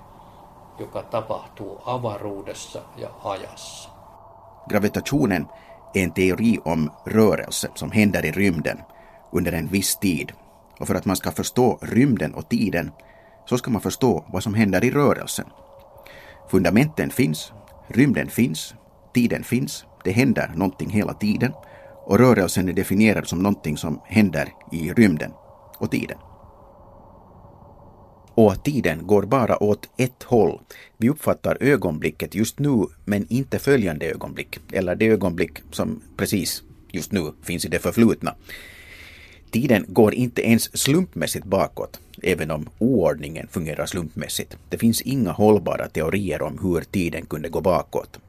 joka 0.79 1.03
tapahtuu 1.03 1.81
avaruudessa 1.85 2.81
ja 2.97 3.09
ajassa. 3.23 3.89
Gravitationen 4.69 5.47
en 6.03 6.11
teori 6.11 6.59
om 6.63 6.91
rörelse 7.05 7.69
som 7.75 7.91
händer 7.91 8.25
i 8.25 8.31
rymden 8.31 8.77
under 9.31 9.51
en 9.51 9.67
viss 9.67 9.95
tid. 9.95 10.31
Och 10.79 10.87
för 10.87 10.95
att 10.95 11.05
man 11.05 11.15
ska 11.15 11.31
förstå 11.31 11.79
rymden 11.81 12.33
och 12.33 12.49
tiden 12.49 12.91
så 13.45 13.57
ska 13.57 13.71
man 13.71 13.81
förstå 13.81 14.25
vad 14.27 14.43
som 14.43 14.53
händer 14.53 14.83
i 14.83 14.91
rörelsen. 14.91 15.45
Fundamenten 16.51 17.09
finns, 17.09 17.51
rymden 17.87 18.27
finns, 18.27 18.75
tiden 19.13 19.43
finns, 19.43 19.85
det 20.03 20.11
händer 20.11 20.51
någonting 20.55 20.89
hela 20.89 21.13
tiden 21.13 21.53
och 22.05 22.19
rörelsen 22.19 22.69
är 22.69 22.73
definierad 22.73 23.27
som 23.27 23.43
någonting 23.43 23.77
som 23.77 24.01
händer 24.05 24.49
i 24.71 24.93
rymden 24.93 25.31
och 25.77 25.91
tiden. 25.91 26.17
Och 28.37 28.63
tiden 28.63 29.07
går 29.07 29.23
bara 29.23 29.63
åt 29.63 29.89
ett 29.97 30.23
håll. 30.23 30.59
Vi 30.97 31.09
uppfattar 31.09 31.57
ögonblicket 31.59 32.35
just 32.35 32.59
nu 32.59 32.85
men 33.05 33.25
inte 33.29 33.59
följande 33.59 34.05
ögonblick, 34.05 34.57
eller 34.71 34.95
det 34.95 35.07
ögonblick 35.07 35.59
som 35.71 36.01
precis 36.17 36.63
just 36.91 37.11
nu 37.11 37.33
finns 37.43 37.65
i 37.65 37.67
det 37.67 37.79
förflutna. 37.79 38.35
Tiden 39.51 39.85
går 39.87 40.13
inte 40.13 40.41
ens 40.41 40.77
slumpmässigt 40.77 41.45
bakåt, 41.45 41.99
även 42.23 42.51
om 42.51 42.69
oordningen 42.79 43.47
fungerar 43.47 43.85
slumpmässigt. 43.85 44.57
Det 44.69 44.77
finns 44.77 45.01
inga 45.01 45.31
hållbara 45.31 45.89
teorier 45.89 46.41
om 46.41 46.59
hur 46.61 46.81
tiden 46.81 47.25
kunde 47.25 47.49
gå 47.49 47.61
bakåt. 47.61 48.19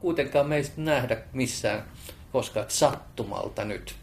Kuitenkaan 0.00 0.48
meistä 0.48 0.80
nähdä 0.80 1.16
missään 1.32 1.82
koskaan 2.32 2.66
sattumalta 2.68 3.64
nyt 3.64 3.94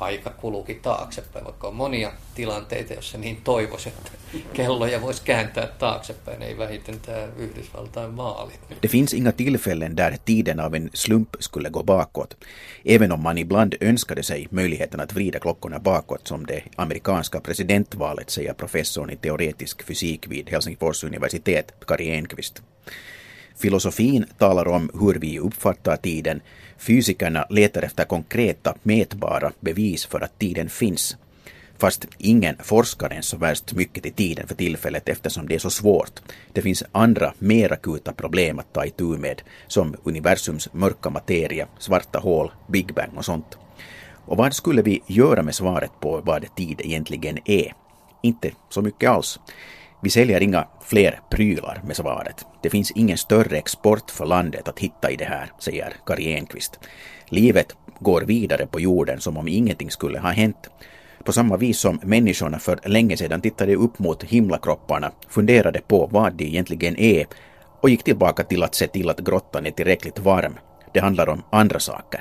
aika 0.00 0.30
kulukin 0.30 0.80
taaksepäin, 0.80 1.44
vaikka 1.44 1.68
on 1.68 1.74
monia 1.74 2.12
tilanteita, 2.34 2.94
joissa 2.94 3.18
niin 3.18 3.40
toivoisi, 3.44 3.88
että 3.88 4.10
kelloja 4.52 5.02
voisi 5.02 5.22
kääntää 5.24 5.66
taaksepäin, 5.66 6.42
ei 6.42 6.58
vähiten 6.58 7.00
tämä 7.00 7.28
Yhdysvaltain 7.36 8.16
vaali. 8.16 8.52
Det 8.82 8.88
finns 8.88 9.14
inga 9.14 9.32
tillfällen 9.32 9.96
där 9.96 10.16
tiden 10.24 10.60
av 10.60 10.74
en 10.74 10.90
slump 10.94 11.28
skulle 11.40 11.70
gå 11.70 11.82
bakåt, 11.82 12.36
även 12.84 13.12
om 13.12 13.20
man 13.20 13.38
ibland 13.38 13.74
önskade 13.80 14.22
sig 14.22 14.46
möjligheten 14.50 15.00
att 15.00 15.14
vrida 15.14 15.40
klockorna 15.40 15.80
bakåt 15.80 16.26
som 16.26 16.46
det 16.46 16.62
amerikanska 16.76 17.40
presidentvalet, 17.40 18.30
säger 18.30 18.54
professorn 18.54 19.10
i 19.10 19.16
teoretisk 19.16 19.82
fysik 19.82 20.26
vid 20.28 20.50
Helsingfors 20.50 21.04
universitet, 21.04 21.74
Kari 21.86 22.10
Enqvist. 22.10 22.62
Filosofin 23.56 24.24
talar 24.38 24.68
om 24.68 24.90
hur 25.00 25.14
vi 25.14 25.38
uppfattar 25.38 25.96
tiden. 25.96 26.40
Fysikerna 26.78 27.46
letar 27.50 27.82
efter 27.82 28.04
konkreta, 28.04 28.74
mätbara 28.82 29.52
bevis 29.60 30.06
för 30.06 30.20
att 30.20 30.38
tiden 30.38 30.68
finns. 30.68 31.16
Fast 31.78 32.06
ingen 32.18 32.56
forskar 32.62 33.10
än 33.10 33.22
så 33.22 33.36
värst 33.36 33.72
mycket 33.72 34.06
i 34.06 34.10
tiden 34.10 34.46
för 34.46 34.54
tillfället 34.54 35.08
eftersom 35.08 35.48
det 35.48 35.54
är 35.54 35.58
så 35.58 35.70
svårt. 35.70 36.20
Det 36.52 36.62
finns 36.62 36.84
andra, 36.92 37.32
mer 37.38 37.72
akuta 37.72 38.12
problem 38.12 38.58
att 38.58 38.72
ta 38.72 38.84
itu 38.84 39.04
med, 39.18 39.42
som 39.66 39.96
universums 40.04 40.68
mörka 40.72 41.10
materia, 41.10 41.68
svarta 41.78 42.18
hål, 42.18 42.52
Big 42.68 42.94
Bang 42.94 43.16
och 43.16 43.24
sånt. 43.24 43.58
Och 44.26 44.36
vad 44.36 44.54
skulle 44.54 44.82
vi 44.82 45.02
göra 45.06 45.42
med 45.42 45.54
svaret 45.54 45.90
på 46.00 46.20
vad 46.24 46.54
tid 46.56 46.80
egentligen 46.84 47.38
är? 47.44 47.74
Inte 48.22 48.50
så 48.70 48.82
mycket 48.82 49.10
alls. 49.10 49.40
Vi 50.04 50.10
säljer 50.10 50.42
inga 50.42 50.68
fler 50.82 51.20
prylar 51.30 51.80
med 51.84 51.96
svaret. 51.96 52.46
Det 52.62 52.70
finns 52.70 52.90
ingen 52.90 53.18
större 53.18 53.58
export 53.58 54.10
för 54.10 54.26
landet 54.26 54.68
att 54.68 54.78
hitta 54.78 55.10
i 55.10 55.16
det 55.16 55.24
här, 55.24 55.50
säger 55.58 55.92
Kari 56.06 56.34
Enqvist. 56.34 56.80
Livet 57.28 57.76
går 58.00 58.20
vidare 58.20 58.66
på 58.66 58.80
jorden 58.80 59.20
som 59.20 59.36
om 59.36 59.48
ingenting 59.48 59.90
skulle 59.90 60.18
ha 60.18 60.30
hänt. 60.30 60.70
På 61.24 61.32
samma 61.32 61.56
vis 61.56 61.78
som 61.78 62.00
människorna 62.02 62.58
för 62.58 62.78
länge 62.84 63.16
sedan 63.16 63.40
tittade 63.40 63.74
upp 63.74 63.98
mot 63.98 64.22
himlakropparna, 64.22 65.12
funderade 65.28 65.80
på 65.80 66.06
vad 66.06 66.32
de 66.32 66.44
egentligen 66.44 66.96
är 66.96 67.26
och 67.80 67.90
gick 67.90 68.04
tillbaka 68.04 68.44
till 68.44 68.62
att 68.62 68.74
se 68.74 68.86
till 68.86 69.10
att 69.10 69.20
grottan 69.20 69.66
är 69.66 69.70
tillräckligt 69.70 70.18
varm. 70.18 70.54
Det 70.94 71.00
handlar 71.00 71.28
om 71.28 71.42
andra 71.50 71.80
saker. 71.80 72.20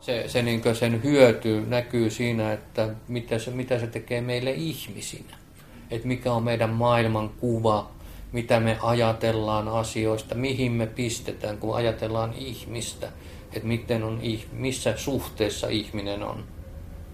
Se, 0.00 0.28
se 0.28 0.42
niin 0.42 0.74
sen 0.74 1.02
hyöty 1.02 1.60
näkyy 1.60 2.10
siinä, 2.10 2.52
että 2.52 2.94
mitä 3.08 3.38
se, 3.38 3.50
mitä 3.50 3.78
se 3.78 3.86
tekee 3.86 4.20
meille 4.20 4.52
ihmisinä. 4.52 5.45
Että 5.90 6.08
mikä 6.08 6.32
on 6.32 6.42
meidän 6.42 6.70
maailman 6.70 7.28
kuva, 7.28 7.90
mitä 8.32 8.60
me 8.60 8.76
ajatellaan 8.82 9.68
asioista, 9.68 10.34
mihin 10.34 10.72
me 10.72 10.86
pistetään, 10.86 11.58
kun 11.58 11.76
ajatellaan 11.76 12.34
ihmistä, 12.36 13.08
että 13.52 13.68
miten 13.68 14.02
on, 14.02 14.20
missä 14.52 14.96
suhteessa 14.96 15.68
ihminen 15.68 16.22
on 16.22 16.44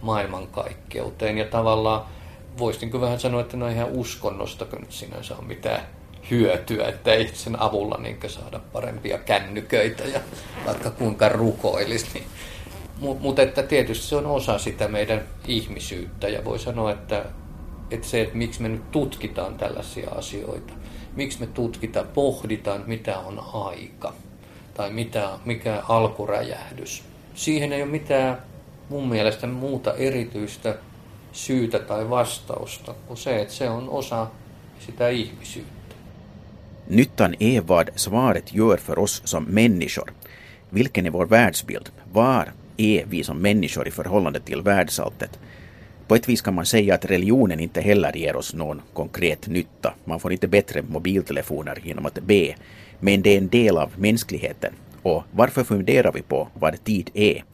maailmankaikkeuteen. 0.00 1.38
Ja 1.38 1.44
tavallaan 1.44 2.04
voisin 2.58 3.00
vähän 3.00 3.20
sanoa, 3.20 3.40
että 3.40 3.56
no 3.56 3.68
ihan 3.68 3.88
uskonnosta 3.90 4.66
nyt 4.80 4.92
sinänsä 4.92 5.36
on 5.36 5.46
mitään 5.46 5.82
hyötyä, 6.30 6.88
että 6.88 7.12
ei 7.12 7.30
sen 7.34 7.60
avulla 7.60 7.98
niin 7.98 8.18
saada 8.26 8.60
parempia 8.72 9.18
kännyköitä 9.18 10.04
ja 10.04 10.20
vaikka 10.66 10.90
kuinka 10.90 11.28
rukoilisi. 11.28 12.06
Niin. 12.14 12.26
Mutta 13.20 13.42
että 13.42 13.62
tietysti 13.62 14.06
se 14.06 14.16
on 14.16 14.26
osa 14.26 14.58
sitä 14.58 14.88
meidän 14.88 15.22
ihmisyyttä 15.46 16.28
ja 16.28 16.44
voi 16.44 16.58
sanoa, 16.58 16.92
että 16.92 17.24
että 17.92 18.06
se, 18.06 18.22
että 18.22 18.36
miksi 18.36 18.62
me 18.62 18.68
nyt 18.68 18.90
tutkitaan 18.90 19.54
tällaisia 19.54 20.10
asioita, 20.10 20.72
miksi 21.16 21.40
me 21.40 21.46
tutkitaan, 21.46 22.08
pohditaan, 22.14 22.84
mitä 22.86 23.18
on 23.18 23.40
aika 23.52 24.14
tai 24.74 24.92
mitä, 24.92 25.28
mikä 25.44 25.82
alkuräjähdys. 25.88 27.04
Siihen 27.34 27.72
ei 27.72 27.82
ole 27.82 27.90
mitään 27.90 28.42
mun 28.88 29.08
mielestä 29.08 29.46
muuta 29.46 29.94
erityistä 29.94 30.76
syytä 31.32 31.78
tai 31.78 32.10
vastausta 32.10 32.94
kuin 33.06 33.16
se, 33.16 33.40
että 33.40 33.54
se 33.54 33.70
on 33.70 33.88
osa 33.88 34.26
sitä 34.86 35.08
ihmisyyttä. 35.08 35.94
Nyttan 36.88 37.34
är 37.40 37.68
vad 37.68 37.88
svaret 37.96 38.54
gör 38.54 38.76
för 38.76 38.98
oss 38.98 39.22
som 39.24 39.46
människor. 39.48 40.12
Vilken 40.74 41.06
är 41.06 41.10
vår 41.10 41.26
världsbild? 41.26 41.88
Var 42.12 42.52
är 42.76 43.04
vi 43.10 43.24
som 43.24 43.38
människor 43.38 43.88
i 43.88 43.90
förhållande 43.90 44.40
till 44.40 44.62
världsalltet? 44.62 45.38
På 46.12 46.16
ett 46.16 46.28
vis 46.28 46.42
kan 46.42 46.54
man 46.54 46.66
säga 46.66 46.94
att 46.94 47.04
religionen 47.04 47.60
inte 47.60 47.80
heller 47.80 48.16
ger 48.16 48.36
oss 48.36 48.54
någon 48.54 48.82
konkret 48.92 49.46
nytta. 49.46 49.94
Man 50.04 50.20
får 50.20 50.32
inte 50.32 50.48
bättre 50.48 50.82
mobiltelefoner 50.82 51.80
genom 51.84 52.06
att 52.06 52.18
be. 52.18 52.54
Men 53.00 53.22
det 53.22 53.30
är 53.30 53.38
en 53.38 53.48
del 53.48 53.78
av 53.78 53.90
mänskligheten. 53.96 54.72
Och 55.02 55.22
varför 55.30 55.64
funderar 55.64 56.12
vi 56.12 56.22
på 56.22 56.48
vad 56.54 56.84
tid 56.84 57.10
är? 57.14 57.44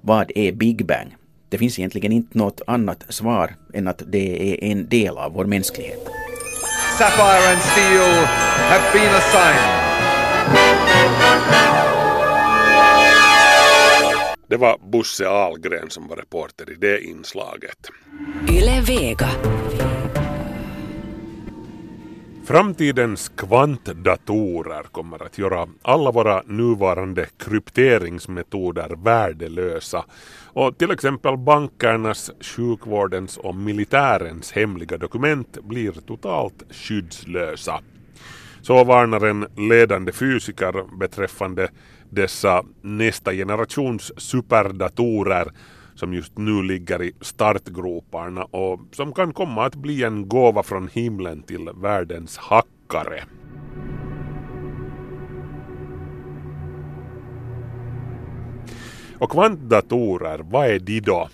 Vad 0.00 0.32
är 0.34 0.52
Big 0.52 0.86
Bang? 0.86 1.16
Det 1.48 1.58
finns 1.58 1.78
egentligen 1.78 2.12
inte 2.12 2.38
något 2.38 2.60
annat 2.66 3.04
svar 3.08 3.54
än 3.74 3.88
att 3.88 4.02
det 4.06 4.52
är 4.52 4.64
en 4.64 4.88
del 4.88 5.18
av 5.18 5.32
vår 5.32 5.44
mänsklighet. 5.44 6.08
Sapphire 6.98 7.52
and 7.52 7.62
steel 7.62 8.24
have 8.70 8.92
been 8.92 9.14
assigned. 9.14 9.89
Det 14.50 14.56
var 14.56 14.78
Bosse 14.78 15.28
Ahlgren 15.28 15.90
som 15.90 16.08
var 16.08 16.16
reporter 16.16 16.72
i 16.72 16.74
det 16.74 17.04
inslaget. 17.04 17.90
Yle 18.48 18.80
Vega. 18.80 19.28
Framtidens 22.44 23.28
kvantdatorer 23.28 24.82
kommer 24.82 25.22
att 25.22 25.38
göra 25.38 25.68
alla 25.82 26.10
våra 26.10 26.42
nuvarande 26.46 27.26
krypteringsmetoder 27.36 28.96
värdelösa 29.04 30.04
och 30.44 30.78
till 30.78 30.90
exempel 30.90 31.36
bankernas, 31.36 32.30
sjukvårdens 32.40 33.36
och 33.36 33.54
militärens 33.54 34.52
hemliga 34.52 34.98
dokument 34.98 35.58
blir 35.62 35.92
totalt 35.92 36.62
skyddslösa. 36.70 37.80
Så 38.62 38.84
varnar 38.84 39.26
en 39.26 39.46
ledande 39.68 40.12
fysiker 40.12 40.98
beträffande 40.98 41.70
dessa 42.10 42.64
nästa 42.80 43.32
generations 43.32 44.12
superdatorer 44.16 45.52
som 45.94 46.14
just 46.14 46.38
nu 46.38 46.62
ligger 46.62 47.02
i 47.02 47.12
startgroparna 47.20 48.44
och 48.44 48.80
som 48.92 49.12
kan 49.12 49.32
komma 49.32 49.64
att 49.66 49.74
bli 49.74 50.02
en 50.02 50.28
gåva 50.28 50.62
från 50.62 50.88
himlen 50.88 51.42
till 51.42 51.70
världens 51.74 52.38
hackare. 52.38 53.24
Och 59.18 59.30
kvantdatorer, 59.30 60.38
vad 60.38 60.66
är 60.66 60.78
de 60.78 61.00
då? 61.00 61.28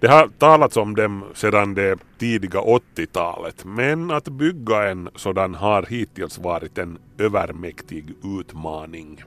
Det 0.00 0.08
har 0.08 0.28
talats 0.38 0.76
om 0.76 0.94
dem 0.94 1.24
sedan 1.34 1.74
det 1.74 1.98
tidiga 2.18 2.60
80-talet 2.60 3.64
men 3.64 4.10
att 4.10 4.28
bygga 4.28 4.90
en 4.90 5.08
sådan 5.14 5.54
har 5.54 5.82
hittills 5.82 6.38
varit 6.38 6.78
en 6.78 6.98
övermäktig 7.18 8.14
utmaning. 8.24 9.22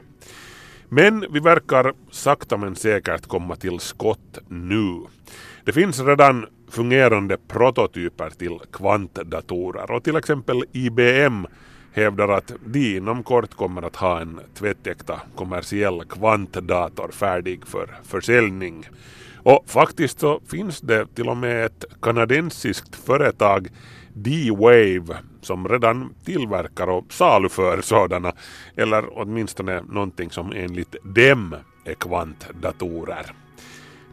Men 0.89 1.25
vi 1.29 1.39
verkar 1.39 1.93
sakta 2.11 2.57
men 2.57 2.75
säkert 2.75 3.27
komma 3.27 3.55
till 3.55 3.79
skott 3.79 4.37
nu. 4.47 5.01
Det 5.63 5.73
finns 5.73 5.99
redan 5.99 6.45
fungerande 6.69 7.37
prototyper 7.47 8.29
till 8.29 8.59
kvantdatorer 8.71 9.91
och 9.91 10.03
till 10.03 10.15
exempel 10.15 10.63
IBM 10.71 11.45
hävdar 11.91 12.29
att 12.29 12.53
de 12.65 12.97
inom 12.97 13.23
kort 13.23 13.53
kommer 13.53 13.81
att 13.81 13.95
ha 13.95 14.21
en 14.21 14.39
tvättäkta 14.53 15.21
kommersiell 15.35 16.03
kvantdator 16.03 17.11
färdig 17.11 17.67
för 17.67 17.89
försäljning. 18.03 18.85
Och 19.43 19.63
faktiskt 19.67 20.19
så 20.19 20.41
finns 20.47 20.81
det 20.81 21.15
till 21.15 21.29
och 21.29 21.37
med 21.37 21.65
ett 21.65 21.85
kanadensiskt 22.01 22.95
företag 22.95 23.67
D-Wave 24.13 25.17
som 25.41 25.67
redan 25.67 26.13
tillverkar 26.25 26.87
och 26.87 27.13
saluför 27.13 27.81
sådana 27.81 28.33
eller 28.75 29.19
åtminstone 29.19 29.81
någonting 29.81 30.29
som 30.29 30.51
enligt 30.51 30.95
dem 31.03 31.55
är 31.85 31.93
kvantdatorer. 31.93 33.42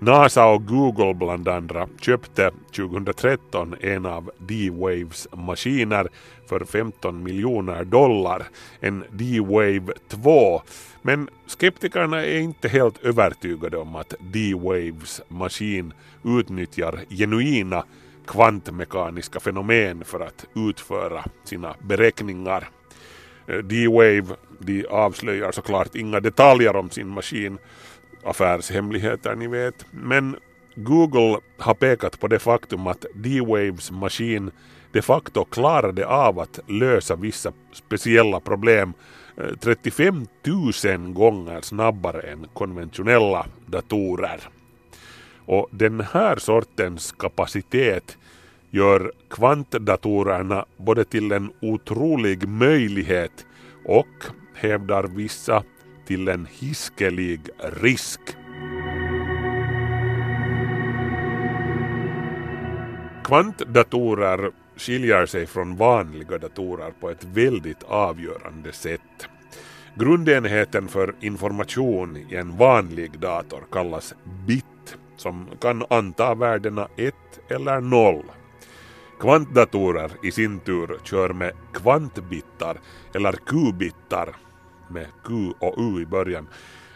NASA 0.02 0.46
och 0.46 0.66
Google 0.66 1.14
bland 1.14 1.48
andra 1.48 1.88
köpte 2.00 2.50
2013 2.76 3.74
en 3.80 4.06
av 4.06 4.30
D-Waves 4.38 5.28
maskiner 5.32 6.08
för 6.48 6.64
15 6.64 7.22
miljoner 7.22 7.84
dollar, 7.84 8.46
en 8.80 9.04
D-Wave 9.10 9.92
2. 10.08 10.62
Men 11.02 11.28
skeptikerna 11.46 12.24
är 12.24 12.38
inte 12.38 12.68
helt 12.68 13.04
övertygade 13.04 13.76
om 13.76 13.96
att 13.96 14.14
D-Waves 14.20 15.20
maskin 15.28 15.92
utnyttjar 16.24 17.00
genuina 17.10 17.84
kvantmekaniska 18.26 19.40
fenomen 19.40 20.04
för 20.04 20.20
att 20.20 20.46
utföra 20.54 21.24
sina 21.44 21.74
beräkningar. 21.80 22.68
Eh, 23.46 23.58
D-Wave 23.58 24.36
de 24.60 24.86
avslöjar 24.86 25.52
såklart 25.52 25.94
inga 25.94 26.20
detaljer 26.20 26.76
om 26.76 26.90
sin 26.90 27.08
maskin, 27.08 27.58
affärshemligheter 28.24 29.34
ni 29.34 29.46
vet, 29.46 29.86
men 29.90 30.36
Google 30.74 31.38
har 31.58 31.74
pekat 31.74 32.20
på 32.20 32.28
det 32.28 32.38
faktum 32.38 32.86
att 32.86 33.04
D-Waves 33.14 33.90
maskin 33.90 34.50
de 34.92 35.02
facto 35.02 35.44
klarade 35.44 36.06
av 36.06 36.38
att 36.38 36.60
lösa 36.66 37.16
vissa 37.16 37.52
speciella 37.72 38.40
problem 38.40 38.92
eh, 39.36 39.56
35 39.60 40.26
000 40.84 41.12
gånger 41.12 41.60
snabbare 41.60 42.20
än 42.20 42.46
konventionella 42.52 43.46
datorer. 43.66 44.40
Och 45.46 45.68
den 45.70 46.00
här 46.00 46.36
sortens 46.36 47.12
kapacitet 47.12 48.18
gör 48.70 49.12
kvantdatorerna 49.30 50.64
både 50.76 51.04
till 51.04 51.32
en 51.32 51.52
otrolig 51.60 52.48
möjlighet 52.48 53.46
och, 53.84 54.06
hävdar 54.54 55.04
vissa, 55.04 55.62
till 56.10 56.28
en 56.28 56.46
hiskelig 56.50 57.40
risk. 57.58 58.20
Kvantdatorer 63.24 64.50
skiljer 64.76 65.26
sig 65.26 65.46
från 65.46 65.76
vanliga 65.76 66.38
datorer 66.38 66.90
på 67.00 67.10
ett 67.10 67.24
väldigt 67.24 67.82
avgörande 67.82 68.72
sätt. 68.72 69.28
Grundenheten 69.94 70.88
för 70.88 71.14
information 71.20 72.16
i 72.16 72.34
en 72.34 72.56
vanlig 72.56 73.18
dator 73.18 73.62
kallas 73.72 74.14
bit 74.46 74.96
som 75.16 75.46
kan 75.60 75.84
anta 75.90 76.34
värdena 76.34 76.88
1 76.96 77.14
eller 77.48 77.80
0. 77.80 78.22
Kvantdatorer 79.20 80.10
i 80.22 80.30
sin 80.30 80.60
tur 80.60 80.98
kör 81.04 81.32
med 81.32 81.52
kvantbittar 81.72 82.80
eller 83.14 83.32
kubitar 83.32 84.36
med 84.90 85.06
Q 85.24 85.52
och 85.58 85.74
U 85.78 86.02
i 86.02 86.06
början 86.06 86.48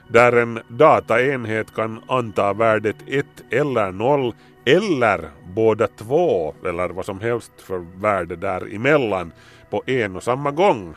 där 0.08 0.32
en 0.32 0.60
dataenhet 0.68 1.74
kan 1.74 2.00
anta 2.08 2.52
värdet 2.52 2.96
1 3.06 3.26
eller 3.50 3.92
0 3.92 4.34
eller 4.64 5.30
båda 5.54 5.86
två 5.86 6.54
eller 6.64 6.88
vad 6.88 7.04
som 7.04 7.20
helst 7.20 7.52
för 7.56 7.78
värde 8.00 8.36
däremellan 8.36 9.32
på 9.70 9.82
en 9.86 10.16
och 10.16 10.22
samma 10.22 10.50
gång. 10.50 10.94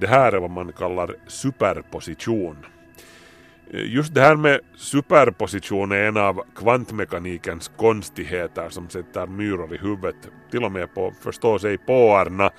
Det 0.00 0.06
här 0.06 0.32
är 0.32 0.40
vad 0.40 0.50
man 0.50 0.72
kallar 0.72 1.14
superposition. 1.26 2.56
Just 3.70 4.14
det 4.14 4.20
här 4.20 4.36
med 4.36 4.60
superposition 4.76 5.92
är 5.92 6.04
en 6.04 6.16
av 6.16 6.42
kvantmekanikens 6.56 7.70
konstigheter 7.76 8.68
som 8.68 8.88
sätter 8.88 9.26
myror 9.26 9.74
i 9.74 9.78
huvudet, 9.78 10.16
till 10.50 10.64
och 10.64 10.72
med 10.72 10.94
på 10.94 11.12
förstå 11.20 11.58
sig 11.58 11.78
påarna. 11.78 12.50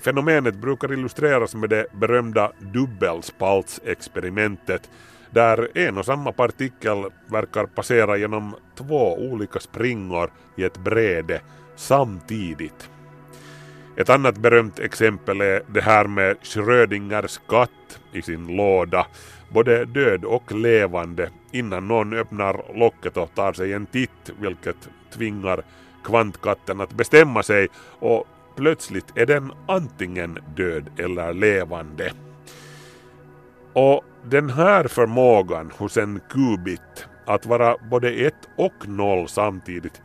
Fenomenet 0.00 0.54
brukar 0.54 0.92
illustreras 0.92 1.54
med 1.54 1.70
det 1.70 1.86
berömda 1.92 2.52
dubbelspaltsexperimentet 2.58 4.90
där 5.30 5.78
en 5.78 5.98
och 5.98 6.04
samma 6.04 6.32
partikel 6.32 7.04
verkar 7.26 7.66
passera 7.66 8.16
genom 8.16 8.54
två 8.74 9.14
olika 9.14 9.60
springor 9.60 10.30
i 10.56 10.64
ett 10.64 10.78
bräde 10.78 11.40
samtidigt. 11.76 12.90
Ett 13.96 14.10
annat 14.10 14.38
berömt 14.38 14.78
exempel 14.78 15.40
är 15.40 15.62
det 15.66 15.80
här 15.80 16.06
med 16.06 16.36
Schrödingers 16.42 17.40
katt 17.48 18.00
i 18.12 18.22
sin 18.22 18.56
låda, 18.56 19.06
både 19.48 19.84
död 19.84 20.24
och 20.24 20.52
levande, 20.52 21.30
innan 21.52 21.88
någon 21.88 22.12
öppnar 22.12 22.62
locket 22.74 23.16
och 23.16 23.34
tar 23.34 23.52
sig 23.52 23.72
en 23.72 23.86
titt, 23.86 24.30
vilket 24.40 24.88
tvingar 25.14 25.62
kvantkatten 26.04 26.80
att 26.80 26.92
bestämma 26.92 27.42
sig 27.42 27.68
och 27.98 28.26
plötsligt 28.58 29.12
är 29.14 29.26
den 29.26 29.52
antingen 29.68 30.38
död 30.56 30.90
eller 30.98 31.34
levande. 31.34 32.12
Och 33.72 34.04
den 34.24 34.50
här 34.50 34.88
förmågan 34.88 35.72
hos 35.76 35.96
en 35.96 36.20
qubit 36.30 37.06
att 37.26 37.46
vara 37.46 37.76
både 37.90 38.10
ett 38.10 38.48
och 38.56 38.88
noll 38.88 39.28
samtidigt 39.28 40.02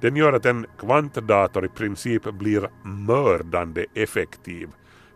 den 0.00 0.16
gör 0.16 0.32
att 0.32 0.46
en 0.46 0.66
kvantdator 0.78 1.64
i 1.64 1.68
princip 1.68 2.22
blir 2.22 2.68
mördande 2.82 3.86
effektiv 3.94 4.68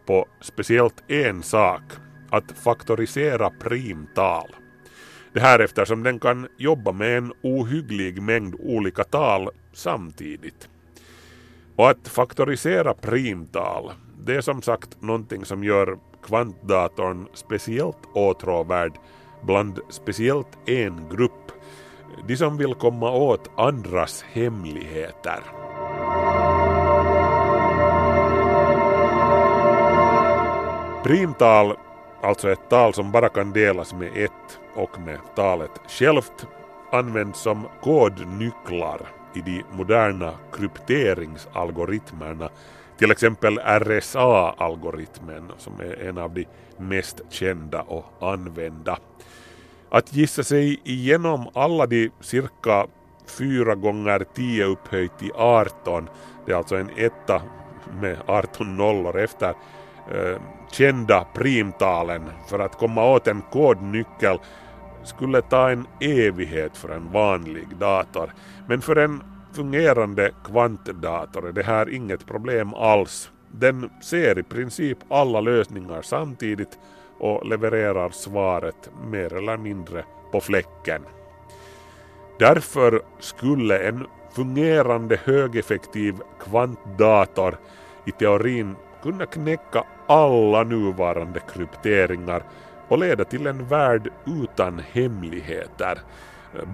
på 0.07 0.27
speciellt 0.41 1.11
en 1.11 1.43
sak, 1.43 1.83
att 2.31 2.53
faktorisera 2.53 3.51
primtal. 3.51 4.49
Det 5.33 5.41
här 5.41 5.59
eftersom 5.59 6.03
den 6.03 6.19
kan 6.19 6.49
jobba 6.57 6.93
med 6.93 7.19
en 7.19 7.33
ohygglig 7.43 8.23
mängd 8.23 8.55
olika 8.59 9.05
tal 9.05 9.49
samtidigt. 9.73 10.69
Och 11.81 11.91
att 11.91 12.09
faktorisera 12.09 12.95
primtal, 12.95 13.93
det 14.25 14.35
är 14.35 14.41
som 14.41 14.63
sagt 14.63 15.03
någonting 15.03 15.45
som 15.45 15.65
gör 15.65 15.99
kvantdatorn 16.23 17.27
speciellt 17.35 17.99
åtråvärd 18.15 18.93
bland 19.43 19.81
speciellt 19.89 20.59
en 20.67 21.09
grupp, 21.09 21.53
de 22.29 22.37
som 22.37 22.57
vill 22.57 22.75
komma 22.75 23.11
åt 23.11 23.51
andras 23.57 24.25
hemligheter. 24.33 25.41
Primtal, 31.03 31.77
alltså 32.23 32.51
ett 32.51 32.71
tal 32.71 32.95
som 32.95 33.13
bara 33.13 33.29
kan 33.29 33.53
delas 33.53 33.95
med 33.95 34.11
ett 34.17 34.59
och 34.75 35.01
med 35.01 35.19
talet 35.37 35.81
självt, 35.89 36.47
används 36.93 37.41
som 37.41 37.67
kodnycklar 37.83 39.20
i 39.35 39.41
de 39.41 39.63
moderna 39.73 40.35
krypteringsalgoritmerna, 40.53 42.49
till 42.99 43.11
exempel 43.11 43.59
RSA-algoritmen 43.59 45.53
som 45.59 45.81
är 45.81 46.09
en 46.09 46.19
av 46.19 46.35
de 46.35 46.47
mest 46.77 47.21
kända 47.29 47.83
och 47.83 48.33
använda. 48.33 48.99
Att 49.91 50.15
gissa 50.15 50.43
sig 50.43 50.81
igenom 50.85 51.49
alla 51.55 51.87
de 51.87 52.11
cirka 52.21 52.87
4 53.39 53.75
gånger 53.75 54.25
10 54.35 54.65
upphöjt 54.65 55.19
till 55.19 55.33
18, 55.35 56.09
det 56.47 56.53
är 56.53 56.57
alltså 56.57 56.77
en 56.77 56.91
etta 56.97 57.43
med 58.01 58.17
18 58.27 58.77
nollor 58.77 59.19
efter 59.19 59.49
eh, 60.11 60.41
kända 60.73 61.25
primtalen 61.35 62.23
för 62.49 62.59
att 62.59 62.79
komma 62.79 63.05
åt 63.05 63.27
en 63.27 63.43
kodnyckel 63.53 64.39
skulle 65.05 65.43
ta 65.43 65.71
en 65.71 65.87
evighet 66.01 66.77
för 66.77 66.89
en 66.89 67.13
vanlig 67.13 67.77
dator. 67.77 68.33
Men 68.71 68.81
för 68.83 68.97
en 68.97 69.23
fungerande 69.53 70.31
kvantdator 70.45 71.49
är 71.49 71.53
det 71.53 71.63
här 71.63 71.95
inget 71.95 72.27
problem 72.27 72.75
alls. 72.75 73.31
Den 73.49 73.91
ser 74.03 74.39
i 74.39 74.43
princip 74.43 74.99
alla 75.09 75.41
lösningar 75.41 76.03
samtidigt 76.03 76.79
och 77.19 77.47
levererar 77.47 78.11
svaret 78.11 78.91
mer 79.11 79.35
eller 79.35 79.57
mindre 79.57 80.05
på 80.33 80.41
fläcken. 80.41 81.03
Därför 82.39 83.03
skulle 83.19 83.79
en 83.79 84.07
fungerande 84.33 85.21
högeffektiv 85.25 86.15
kvantdator 86.41 87.57
i 88.07 88.13
teorin 88.13 88.77
kunna 89.03 89.27
knäcka 89.27 89.85
alla 90.07 90.63
nuvarande 90.63 91.41
krypteringar 91.55 92.43
och 92.89 92.99
leda 92.99 93.25
till 93.25 93.47
en 93.47 93.69
värld 93.69 94.13
utan 94.27 94.79
hemligheter. 94.79 95.99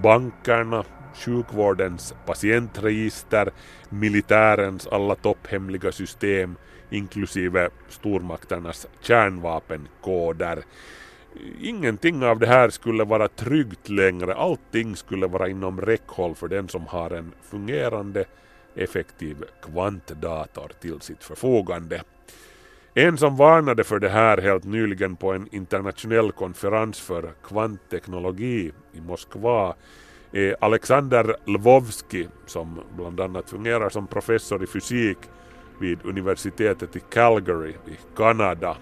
Bankerna, 0.02 0.85
sjukvårdens 1.16 2.14
patientregister, 2.26 3.50
militärens 3.88 4.87
alla 4.87 5.14
topphemliga 5.14 5.92
system 5.92 6.57
inklusive 6.90 7.70
stormakternas 7.88 8.87
kärnvapenkoder. 9.00 10.62
Ingenting 11.61 12.24
av 12.24 12.38
det 12.38 12.46
här 12.46 12.70
skulle 12.70 13.05
vara 13.05 13.29
tryggt 13.29 13.88
längre, 13.88 14.35
allting 14.35 14.96
skulle 14.96 15.26
vara 15.26 15.48
inom 15.48 15.81
räckhåll 15.81 16.35
för 16.35 16.48
den 16.48 16.68
som 16.68 16.87
har 16.87 17.11
en 17.11 17.33
fungerande 17.42 18.24
effektiv 18.74 19.44
kvantdator 19.62 20.72
till 20.81 21.00
sitt 21.00 21.24
förfogande. 21.24 22.02
En 22.94 23.18
som 23.18 23.37
varnade 23.37 23.85
för 23.85 23.98
det 23.98 24.09
här 24.09 24.38
helt 24.38 24.64
nyligen 24.64 25.16
på 25.16 25.33
en 25.33 25.48
internationell 25.55 26.33
konferens 26.33 27.00
för 27.00 27.33
kvantteknologi 27.42 28.72
i 28.92 29.00
Moskva 29.00 29.74
är 30.33 30.57
Alexander 30.61 31.37
Lvovsky 31.45 32.27
som 32.47 32.81
bland 32.97 33.21
annat 33.21 33.51
fungerar 33.51 33.89
som 33.89 34.07
professor 34.07 34.65
i 34.65 34.67
fysik 34.67 35.19
vid 35.81 35.99
universitetet 36.05 36.97
i 36.97 37.01
Calgary 37.01 37.71
i 37.71 37.97
Kanada. 38.17 38.77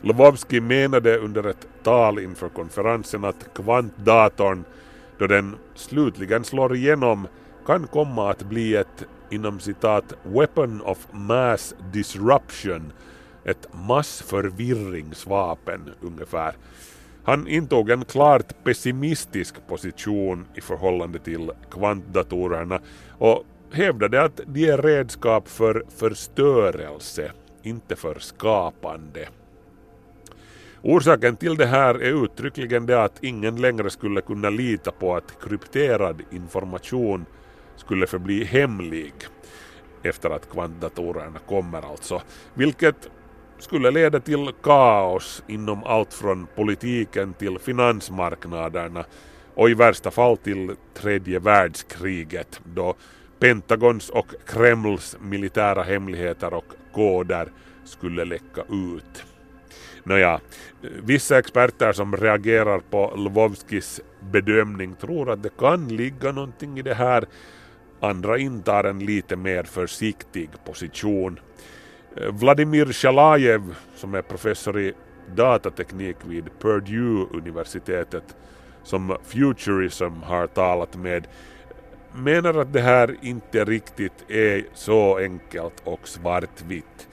Lvovsky 0.00 0.60
menade 0.60 1.18
under 1.18 1.46
ett 1.46 1.68
tal 1.82 2.18
inför 2.18 2.48
konferensen 2.48 3.24
att 3.24 3.54
kvantdatorn, 3.54 4.64
då 5.18 5.26
den 5.26 5.56
slutligen 5.74 6.44
slår 6.44 6.76
igenom, 6.76 7.28
kan 7.66 7.86
komma 7.86 8.30
att 8.30 8.42
bli 8.42 8.76
ett 8.76 9.04
inom 9.30 9.60
citat 9.60 10.14
”weapon 10.22 10.80
of 10.80 11.06
mass 11.12 11.74
disruption”, 11.92 12.92
ett 13.44 13.68
massförvirringsvapen 13.72 15.90
ungefär. 16.00 16.54
Han 17.24 17.48
intog 17.48 17.90
en 17.90 18.04
klart 18.04 18.64
pessimistisk 18.64 19.66
position 19.66 20.46
i 20.54 20.60
förhållande 20.60 21.18
till 21.18 21.50
kvantdatorerna 21.70 22.80
och 23.18 23.44
hävdade 23.72 24.22
att 24.22 24.40
de 24.46 24.68
är 24.68 24.78
redskap 24.78 25.48
för 25.48 25.84
förstörelse, 25.98 27.32
inte 27.62 27.96
för 27.96 28.18
skapande. 28.18 29.28
Orsaken 30.82 31.36
till 31.36 31.56
det 31.56 31.66
här 31.66 31.94
är 31.94 32.24
uttryckligen 32.24 32.86
det 32.86 33.02
att 33.02 33.24
ingen 33.24 33.60
längre 33.60 33.90
skulle 33.90 34.20
kunna 34.20 34.50
lita 34.50 34.90
på 34.90 35.16
att 35.16 35.42
krypterad 35.42 36.22
information 36.30 37.26
skulle 37.76 38.06
förbli 38.06 38.44
hemlig 38.44 39.12
efter 40.02 40.30
att 40.30 40.50
kvantdatorerna 40.50 41.38
kommer 41.38 41.90
alltså, 41.90 42.22
vilket 42.54 43.10
skulle 43.58 43.90
leda 43.90 44.20
till 44.20 44.50
kaos 44.62 45.42
inom 45.46 45.84
allt 45.84 46.14
från 46.14 46.46
politiken 46.56 47.34
till 47.34 47.58
finansmarknaderna 47.58 49.04
och 49.54 49.70
i 49.70 49.74
värsta 49.74 50.10
fall 50.10 50.36
till 50.36 50.70
tredje 50.94 51.38
världskriget 51.38 52.60
då 52.64 52.94
Pentagons 53.38 54.10
och 54.10 54.26
Kremls 54.46 55.16
militära 55.20 55.82
hemligheter 55.82 56.54
och 56.54 56.64
koder 56.92 57.48
skulle 57.84 58.24
läcka 58.24 58.60
ut. 58.60 59.24
Nåja, 60.02 60.40
vissa 60.80 61.38
experter 61.38 61.92
som 61.92 62.16
reagerar 62.16 62.78
på 62.78 63.14
Lvovskis 63.16 64.00
bedömning 64.20 64.94
tror 64.94 65.30
att 65.30 65.42
det 65.42 65.56
kan 65.58 65.88
ligga 65.88 66.32
någonting 66.32 66.78
i 66.78 66.82
det 66.82 66.94
här. 66.94 67.24
Andra 68.00 68.38
intar 68.38 68.84
en 68.84 68.98
lite 68.98 69.36
mer 69.36 69.62
försiktig 69.62 70.50
position. 70.64 71.40
Eh, 72.16 72.32
Vladimir 72.32 72.92
Shalajev 72.92 73.74
som 73.94 74.14
är 74.14 74.22
professor 74.22 74.80
i 74.80 74.92
datateknik 75.34 76.16
vid 76.24 76.44
Purdue-universitetet 76.60 78.36
som 78.82 79.16
Futurism 79.24 80.22
har 80.22 80.46
talat 80.46 80.96
med 80.96 81.26
menar 82.14 82.54
att 82.54 82.72
det 82.72 82.80
här 82.80 83.16
inte 83.22 83.64
riktigt 83.64 84.30
är 84.30 84.64
så 84.74 85.18
enkelt 85.18 85.82
och 85.84 86.08
svartvitt. 86.08 87.08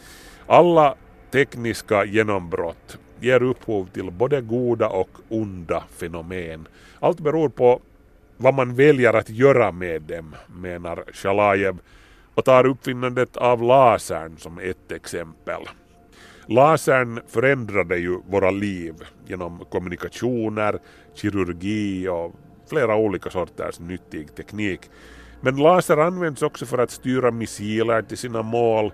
Alla 0.47 0.95
tekniska 1.31 2.05
genombrott 2.05 2.97
ger 3.19 3.43
upphov 3.43 3.89
till 3.93 4.11
både 4.11 4.41
goda 4.41 4.87
och 4.89 5.09
onda 5.29 5.83
fenomen. 5.97 6.67
Allt 6.99 7.19
beror 7.19 7.49
på 7.49 7.81
vad 8.37 8.53
man 8.53 8.75
väljer 8.75 9.13
att 9.13 9.29
göra 9.29 9.71
med 9.71 10.01
dem, 10.01 10.35
menar 10.47 11.03
Shalajev 11.13 11.77
och 12.41 12.45
tar 12.45 12.65
uppfinnandet 12.65 13.38
av 13.38 13.63
lasern 13.63 14.38
som 14.38 14.60
ett 14.60 14.91
exempel. 14.91 15.62
Lasern 16.47 17.19
förändrade 17.27 17.97
ju 17.97 18.19
våra 18.30 18.51
liv 18.51 18.93
genom 19.27 19.65
kommunikationer, 19.71 20.80
kirurgi 21.15 22.08
och 22.08 22.36
flera 22.69 22.95
olika 22.95 23.30
sorters 23.30 23.80
nyttig 23.80 24.36
teknik. 24.36 24.80
Men 25.41 25.56
laser 25.56 25.97
används 25.97 26.41
också 26.41 26.65
för 26.65 26.77
att 26.77 26.91
styra 26.91 27.32
missiler 27.32 28.01
till 28.01 28.17
sina 28.17 28.41
mål 28.41 28.91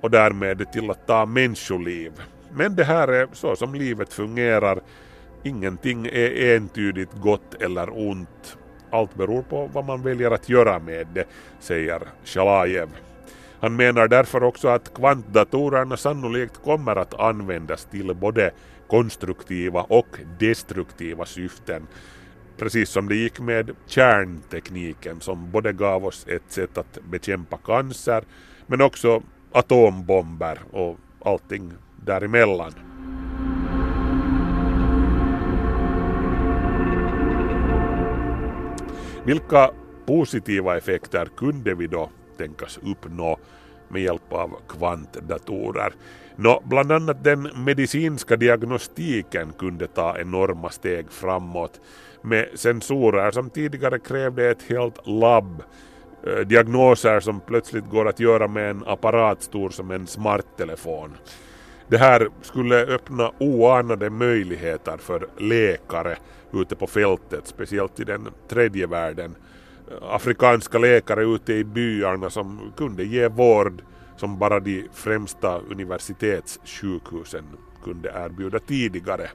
och 0.00 0.10
därmed 0.10 0.72
till 0.72 0.90
att 0.90 1.06
ta 1.06 1.26
människoliv. 1.26 2.12
Men 2.52 2.76
det 2.76 2.84
här 2.84 3.08
är 3.08 3.28
så 3.32 3.56
som 3.56 3.74
livet 3.74 4.12
fungerar. 4.12 4.80
Ingenting 5.44 6.06
är 6.06 6.56
entydigt 6.56 7.12
gott 7.12 7.62
eller 7.62 8.08
ont. 8.08 8.56
Allt 8.90 9.14
beror 9.14 9.42
på 9.42 9.70
vad 9.72 9.84
man 9.84 10.02
väljer 10.02 10.30
att 10.30 10.48
göra 10.48 10.78
med 10.78 11.06
det, 11.14 11.24
säger 11.60 12.02
Shalajev. 12.24 12.88
Han 13.60 13.76
menar 13.76 14.08
därför 14.08 14.42
också 14.42 14.68
att 14.68 14.94
kvantdatorerna 14.94 15.96
sannolikt 15.96 16.62
kommer 16.64 16.96
att 16.96 17.20
användas 17.20 17.84
till 17.84 18.14
både 18.14 18.50
konstruktiva 18.88 19.82
och 19.82 20.18
destruktiva 20.38 21.24
syften. 21.26 21.86
Precis 22.58 22.90
som 22.90 23.08
det 23.08 23.14
gick 23.14 23.40
med 23.40 23.70
kärntekniken 23.86 25.20
som 25.20 25.50
både 25.50 25.72
gav 25.72 26.06
oss 26.06 26.26
ett 26.28 26.52
sätt 26.52 26.78
att 26.78 26.98
bekämpa 27.10 27.56
cancer 27.56 28.24
men 28.66 28.80
också 28.80 29.22
atombomber 29.52 30.58
och 30.72 30.96
allting 31.24 31.72
däremellan. 31.96 32.89
Vilka 39.24 39.70
positiva 40.06 40.76
effekter 40.76 41.28
kunde 41.36 41.74
vi 41.74 41.86
då 41.86 42.10
tänkas 42.36 42.78
uppnå 42.82 43.38
med 43.88 44.02
hjälp 44.02 44.32
av 44.32 44.56
kvantdatorer? 44.68 45.92
Nå, 46.36 46.62
bland 46.64 46.92
annat 46.92 47.24
den 47.24 47.48
medicinska 47.64 48.36
diagnostiken 48.36 49.52
kunde 49.58 49.86
ta 49.86 50.18
enorma 50.18 50.70
steg 50.70 51.10
framåt 51.10 51.80
med 52.22 52.48
sensorer 52.54 53.30
som 53.30 53.50
tidigare 53.50 53.98
krävde 53.98 54.50
ett 54.50 54.62
helt 54.62 55.06
labb 55.06 55.62
eh, 56.26 56.46
diagnoser 56.46 57.20
som 57.20 57.40
plötsligt 57.40 57.90
går 57.90 58.08
att 58.08 58.20
göra 58.20 58.48
med 58.48 58.70
en 58.70 58.84
apparat 58.86 59.42
stor 59.42 59.70
som 59.70 59.90
en 59.90 60.06
smarttelefon. 60.06 61.16
Det 61.90 61.98
här 61.98 62.28
skulle 62.42 62.86
öppna 62.86 63.32
oanade 63.38 64.10
möjligheter 64.10 64.96
för 64.96 65.28
läkare 65.38 66.16
ute 66.52 66.76
på 66.76 66.86
fältet, 66.86 67.46
speciellt 67.46 68.00
i 68.00 68.04
den 68.04 68.28
tredje 68.48 68.86
världen. 68.86 69.34
Afrikanska 70.02 70.78
läkare 70.78 71.24
ute 71.24 71.52
i 71.52 71.64
byarna 71.64 72.30
som 72.30 72.72
kunde 72.76 73.04
ge 73.04 73.28
vård 73.28 73.82
som 74.16 74.38
bara 74.38 74.60
de 74.60 74.88
främsta 74.92 75.58
universitetssjukhusen 75.58 77.44
kunde 77.84 78.08
erbjuda 78.08 78.58
tidigare. 78.58 79.30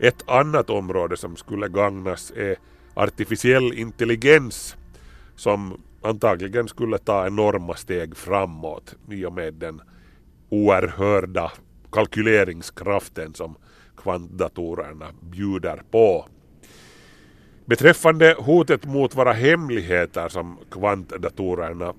Ett 0.00 0.28
annat 0.30 0.70
område 0.70 1.16
som 1.16 1.36
skulle 1.36 1.68
gagnas 1.68 2.32
är 2.36 2.56
artificiell 2.94 3.72
intelligens 3.72 4.76
som 5.34 5.80
antagligen 6.02 6.68
skulle 6.68 6.98
ta 6.98 7.26
enorma 7.26 7.74
steg 7.74 8.16
framåt 8.16 8.94
i 9.10 9.24
och 9.24 9.32
med 9.32 9.54
den 9.54 9.80
oerhörda 10.48 11.52
kalkyleringskraften 11.92 13.34
som 13.34 13.56
kvantdatorerna 13.96 15.06
bjuder 15.20 15.82
på. 15.90 16.26
Beträffande 17.64 18.36
hotet 18.38 18.84
mot 18.84 19.16
våra 19.16 19.32
hemligheter 19.32 20.28
som 20.28 20.58
kvantdatorerna 20.70 21.94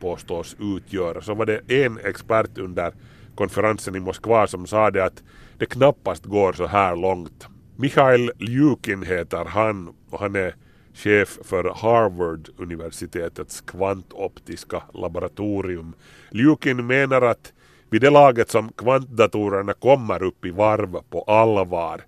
påstås 0.00 0.56
utgöra 0.60 1.20
så 1.20 1.34
var 1.34 1.46
det 1.46 1.84
en 1.84 1.98
expert 1.98 2.58
under 2.58 2.92
konferensen 3.34 3.96
i 3.96 4.00
Moskva 4.00 4.46
som 4.46 4.66
sa 4.66 4.90
det 4.90 5.04
att 5.04 5.22
det 5.58 5.66
knappast 5.66 6.24
går 6.24 6.52
så 6.52 6.66
här 6.66 6.96
långt. 6.96 7.46
Michail 7.76 8.30
Ljukin 8.38 9.02
heter 9.02 9.44
han 9.44 9.94
och 10.10 10.20
han 10.20 10.36
är 10.36 10.54
chef 10.94 11.38
för 11.42 11.64
Harvard-universitetets 11.64 13.60
kvantoptiska 13.60 14.82
laboratorium. 14.94 15.94
Ljukin 16.32 16.86
menar 16.86 17.22
att 17.22 17.52
vid 17.90 18.00
det 18.00 18.10
laget 18.10 18.50
som 18.50 18.72
kvantdatorerna 18.72 19.72
kommer 19.72 20.22
upp 20.22 20.44
i 20.44 20.50
varv 20.50 20.96
på 21.10 21.22
allvar 21.22 22.00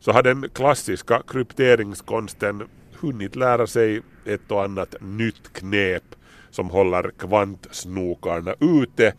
så 0.00 0.12
har 0.12 0.22
den 0.22 0.48
klassiska 0.54 1.22
krypteringskonsten 1.28 2.62
hunnit 3.00 3.36
lära 3.36 3.66
sig 3.66 4.02
ett 4.24 4.50
och 4.50 4.64
annat 4.64 4.94
nytt 5.00 5.52
knep 5.52 6.04
som 6.50 6.70
håller 6.70 7.10
kvantsnokarna 7.18 8.54
ute 8.60 9.14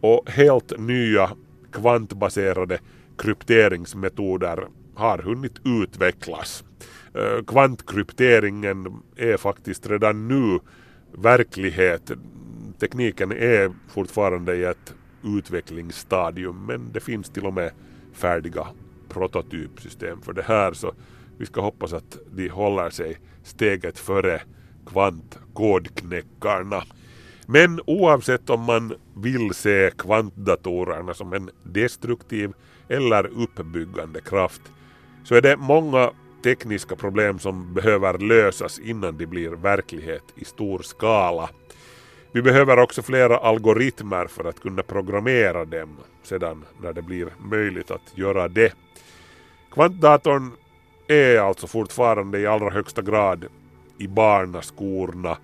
och 0.00 0.30
helt 0.30 0.78
nya 0.78 1.30
kvantbaserade 1.72 2.78
krypteringsmetoder 3.18 4.66
har 4.94 5.18
hunnit 5.18 5.60
utvecklas. 5.64 6.64
Eh, 7.14 7.44
kvantkrypteringen 7.46 9.02
är 9.16 9.36
faktiskt 9.36 9.90
redan 9.90 10.28
nu 10.28 10.58
verklighet. 11.12 12.10
Tekniken 12.80 13.32
är 13.32 13.72
fortfarande 13.88 14.56
i 14.56 14.64
ett 14.64 14.94
utvecklingsstadium 15.24 16.66
men 16.66 16.92
det 16.92 17.00
finns 17.00 17.30
till 17.30 17.46
och 17.46 17.54
med 17.54 17.72
färdiga 18.12 18.66
prototypsystem 19.08 20.22
för 20.22 20.32
det 20.32 20.42
här 20.42 20.72
så 20.72 20.92
vi 21.38 21.46
ska 21.46 21.60
hoppas 21.60 21.92
att 21.92 22.18
de 22.32 22.48
håller 22.48 22.90
sig 22.90 23.18
steget 23.42 23.98
före 23.98 24.42
kvantkodknäckarna. 24.86 26.82
Men 27.46 27.80
oavsett 27.86 28.50
om 28.50 28.60
man 28.60 28.94
vill 29.16 29.54
se 29.54 29.90
kvantdatorerna 29.98 31.14
som 31.14 31.32
en 31.32 31.50
destruktiv 31.62 32.52
eller 32.88 33.26
uppbyggande 33.26 34.20
kraft 34.20 34.62
så 35.24 35.34
är 35.34 35.42
det 35.42 35.56
många 35.56 36.10
tekniska 36.42 36.96
problem 36.96 37.38
som 37.38 37.74
behöver 37.74 38.18
lösas 38.18 38.78
innan 38.78 39.16
de 39.16 39.26
blir 39.26 39.50
verklighet 39.50 40.22
i 40.36 40.44
stor 40.44 40.78
skala. 40.78 41.48
Vi 42.34 42.42
behöver 42.42 42.78
också 42.78 43.02
flera 43.02 43.38
algoritmer 43.38 44.26
för 44.26 44.44
att 44.44 44.60
kunna 44.60 44.82
programmera 44.82 45.64
dem 45.64 45.96
sedan 46.22 46.64
när 46.80 46.92
det 46.92 47.02
blir 47.02 47.28
möjligt 47.38 47.90
att 47.90 48.18
göra 48.18 48.48
det. 48.48 48.74
Kvantdatorn 49.70 50.50
är 51.08 51.38
alltså 51.38 51.66
fortfarande 51.66 52.38
i 52.38 52.46
allra 52.46 52.70
högsta 52.70 53.02
grad 53.02 53.44
i 53.98 54.08
barnaskorna 54.08 55.36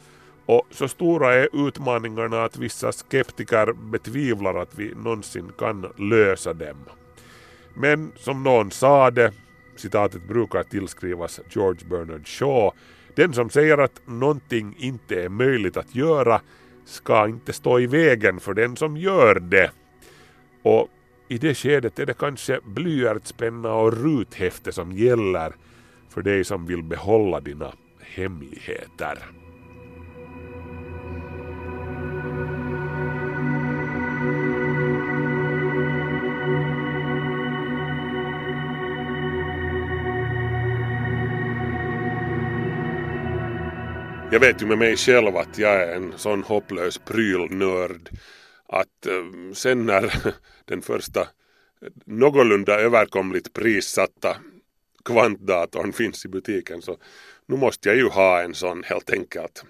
och 0.47 0.67
så 0.71 0.89
stora 0.89 1.35
är 1.35 1.69
utmaningarna 1.69 2.45
att 2.45 2.59
vissa 2.59 2.93
skeptiker 2.93 3.73
betvivlar 3.73 4.55
att 4.55 4.79
vi 4.79 4.95
någonsin 4.95 5.53
kan 5.59 5.93
lösa 5.97 6.53
dem. 6.53 6.85
Men 7.75 8.13
som 8.17 8.43
någon 8.43 8.71
sa 8.71 9.11
det, 9.11 9.33
citatet 9.77 10.29
brukar 10.29 10.63
tillskrivas 10.63 11.41
George 11.51 11.89
Bernard 11.91 12.27
Shaw, 12.29 12.71
den 13.17 13.33
som 13.33 13.51
säger 13.51 13.79
att 13.79 14.01
någonting 14.05 14.75
inte 14.79 15.23
är 15.23 15.29
möjligt 15.29 15.77
att 15.77 15.95
göra 15.95 16.41
ska 16.85 17.29
inte 17.29 17.53
stå 17.53 17.81
i 17.81 17.87
vägen 17.87 18.41
för 18.41 18.55
den 18.55 18.77
som 18.77 18.97
gör 18.97 19.41
det. 19.41 19.71
Och 20.63 20.89
i 21.29 21.39
det 21.39 21.55
skedet 21.55 21.99
är 21.99 22.07
det 22.07 22.19
kanske 22.19 22.61
blyertspenna 22.65 23.75
och 23.75 23.93
ruthäfte 23.93 24.73
som 24.73 24.93
gäller 24.93 25.53
för 26.09 26.23
dig 26.23 26.45
som 26.45 26.67
vill 26.67 26.83
behålla 26.83 27.41
dina 27.41 27.73
hemligheter. 28.01 29.19
Jag 44.33 44.41
vet 44.41 44.63
ju 44.63 44.67
med 44.67 44.79
mig 44.79 44.97
själv 44.97 45.37
att 45.37 45.59
jag 45.59 45.83
är 45.83 45.95
en 45.97 46.13
sån 46.17 46.43
hopplös 46.43 46.99
prylnörd 46.99 48.09
att 48.69 49.07
eh, 49.07 49.53
sen 49.55 49.87
när 49.87 50.13
den 50.65 50.83
första 50.83 51.21
eh, 51.21 51.27
någorlunda 52.05 52.81
överkomligt 52.81 53.53
prissatta 53.53 54.37
kvantdatorn 55.05 55.93
finns 55.93 56.25
i 56.25 56.29
butiken 56.29 56.83
så 56.83 56.97
nu 57.47 57.57
måste 57.57 57.89
jag 57.89 57.97
ju 57.97 58.09
ha 58.09 58.43
en 58.43 58.55
sån 58.55 58.83
helt 58.85 59.11
enkelt. 59.11 59.65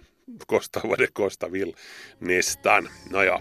Kosta 0.47 0.81
vad 0.85 0.99
det 0.99 1.07
kosta 1.07 1.49
vill. 1.49 1.75
Nästan. 2.19 2.89
Nåja. 3.11 3.41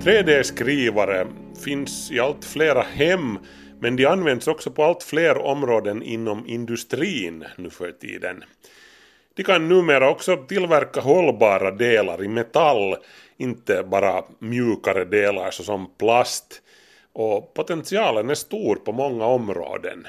3D-skrivare 0.00 1.26
finns 1.64 2.10
i 2.10 2.20
allt 2.20 2.44
flera 2.44 2.82
hem 2.82 3.38
men 3.80 3.96
de 3.96 4.06
används 4.06 4.48
också 4.48 4.70
på 4.70 4.84
allt 4.84 5.02
fler 5.02 5.38
områden 5.38 6.02
inom 6.02 6.46
industrin 6.46 7.44
nu 7.56 7.70
för 7.70 7.92
tiden. 7.92 8.44
De 9.36 9.42
kan 9.42 9.68
numera 9.68 10.10
också 10.10 10.36
tillverka 10.36 11.00
hållbara 11.00 11.70
delar 11.70 12.24
i 12.24 12.28
metall, 12.28 12.96
inte 13.36 13.82
bara 13.90 14.24
mjukare 14.38 15.04
delar 15.04 15.50
såsom 15.50 15.90
plast. 15.98 16.62
Och 17.12 17.54
potentialen 17.54 18.30
är 18.30 18.34
stor 18.34 18.76
på 18.76 18.92
många 18.92 19.26
områden. 19.26 20.06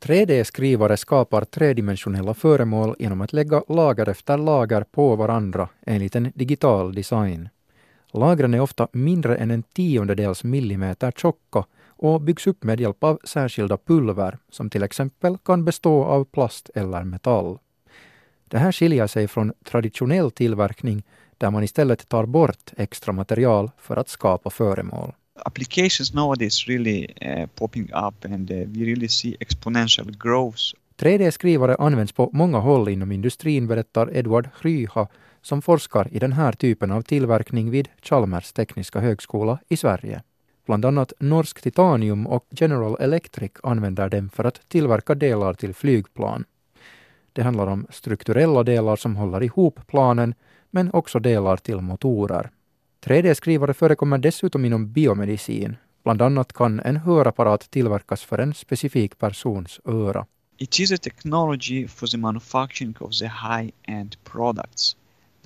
3D-skrivare 0.00 0.96
skapar 0.96 1.44
tredimensionella 1.44 2.34
föremål 2.34 2.96
genom 2.98 3.20
att 3.20 3.32
lägga 3.32 3.62
lager 3.68 4.08
efter 4.08 4.38
lager 4.38 4.84
på 4.84 5.16
varandra 5.16 5.68
enligt 5.86 6.16
en 6.16 6.32
digital 6.34 6.94
design. 6.94 7.48
Lagren 8.12 8.54
är 8.54 8.60
ofta 8.60 8.88
mindre 8.92 9.36
än 9.36 9.50
en 9.50 9.62
tiondels 9.62 10.44
millimeter 10.44 11.10
tjocka 11.10 11.64
och 11.86 12.20
byggs 12.20 12.46
upp 12.46 12.64
med 12.64 12.80
hjälp 12.80 13.04
av 13.04 13.18
särskilda 13.24 13.76
pulver 13.76 14.38
som 14.50 14.70
till 14.70 14.82
exempel 14.82 15.38
kan 15.38 15.64
bestå 15.64 16.04
av 16.04 16.24
plast 16.24 16.70
eller 16.74 17.04
metall. 17.04 17.58
Det 18.48 18.58
här 18.58 18.72
skiljer 18.72 19.06
sig 19.06 19.28
från 19.28 19.52
traditionell 19.64 20.30
tillverkning 20.30 21.02
där 21.38 21.50
man 21.50 21.64
istället 21.64 22.08
tar 22.08 22.26
bort 22.26 22.72
extra 22.76 23.12
material 23.12 23.70
för 23.78 23.96
att 23.96 24.08
skapa 24.08 24.50
föremål. 24.50 25.12
Applications 25.44 26.14
nowadays 26.14 26.68
really 26.68 27.06
uh, 27.22 27.46
popping 27.54 27.84
up 27.84 28.24
and 28.24 28.50
uh, 28.50 28.56
we 28.56 28.84
really 28.84 29.08
see 29.08 29.36
exponential 29.40 30.16
growth. 30.22 30.62
3D-skrivare 30.98 31.76
används 31.78 32.12
på 32.12 32.30
många 32.32 32.58
håll 32.58 32.88
inom 32.88 33.12
industrin, 33.12 33.66
berättar 33.66 34.16
Edward 34.16 34.48
Hryha 34.60 35.08
som 35.42 35.62
forskar 35.62 36.08
i 36.12 36.18
den 36.18 36.32
här 36.32 36.52
typen 36.52 36.90
av 36.90 37.02
tillverkning 37.02 37.70
vid 37.70 37.88
Chalmers 38.02 38.52
tekniska 38.52 39.00
högskola 39.00 39.58
i 39.68 39.76
Sverige. 39.76 40.22
Bland 40.66 40.84
annat 40.84 41.12
Norsk 41.18 41.62
Titanium 41.62 42.26
och 42.26 42.46
General 42.50 42.96
Electric 43.00 43.52
använder 43.62 44.08
dem 44.08 44.30
för 44.30 44.44
att 44.44 44.68
tillverka 44.68 45.14
delar 45.14 45.54
till 45.54 45.74
flygplan. 45.74 46.44
Det 47.38 47.44
handlar 47.44 47.66
om 47.66 47.86
strukturella 47.90 48.62
delar 48.62 48.96
som 48.96 49.16
håller 49.16 49.42
ihop 49.42 49.80
planen, 49.86 50.34
men 50.70 50.90
också 50.92 51.18
delar 51.18 51.56
till 51.56 51.80
motorer. 51.80 52.50
3D-skrivare 53.04 53.74
förekommer 53.74 54.18
dessutom 54.18 54.64
inom 54.64 54.92
biomedicin. 54.92 55.76
Bland 56.04 56.22
annat 56.22 56.52
kan 56.52 56.80
en 56.80 56.96
hörapparat 56.96 57.70
tillverkas 57.70 58.22
för 58.22 58.38
en 58.38 58.54
specifik 58.54 59.18
persons 59.18 59.80
öra. 59.84 60.26
It 60.56 60.80
is 60.80 60.92
a 60.92 60.96
technology 60.96 61.88
for 61.88 62.06
the 62.06 62.16
manufacturing 62.16 62.96
of 63.00 63.10
the 63.20 63.26
high-end 63.26 64.16
products 64.24 64.96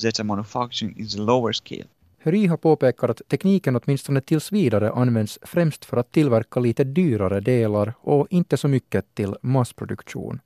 that 0.03 0.20
are 0.20 0.24
manufacturing 0.24 0.99
in 0.99 1.09
the 1.09 1.18
lower 1.18 1.53
scale. 1.53 1.86
Ryha 2.22 2.57
påpekar 2.57 3.09
att 3.09 3.22
tekniken 3.28 3.76
åtminstone 3.76 4.20
tills 4.20 4.53
vidare 4.53 4.93
används 4.93 5.38
främst 5.43 5.84
för 5.84 5.97
att 5.97 6.12
tillverka 6.12 6.61
lite 6.61 6.84
dyrare 6.84 7.40
delar 7.40 7.95
och 8.01 8.26
inte 8.30 8.57
så 8.57 8.68
mycket 8.68 9.14
till 9.14 9.34
massproduktion. 9.43 10.40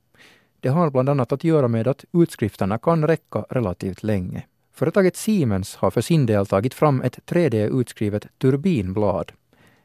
Det 0.60 0.68
har 0.68 0.90
bland 0.90 1.08
annat 1.08 1.32
att 1.32 1.44
göra 1.44 1.68
med 1.68 1.88
att 1.88 2.04
utskrifterna 2.12 2.78
kan 2.78 3.06
räcka 3.06 3.44
relativt 3.50 4.02
länge. 4.02 4.46
Företaget 4.72 5.16
Siemens 5.16 5.76
har 5.76 5.90
för 5.90 6.00
sin 6.00 6.26
del 6.26 6.46
tagit 6.46 6.74
fram 6.74 7.02
ett 7.02 7.18
3D-utskrivet 7.26 8.26
turbinblad. 8.38 9.32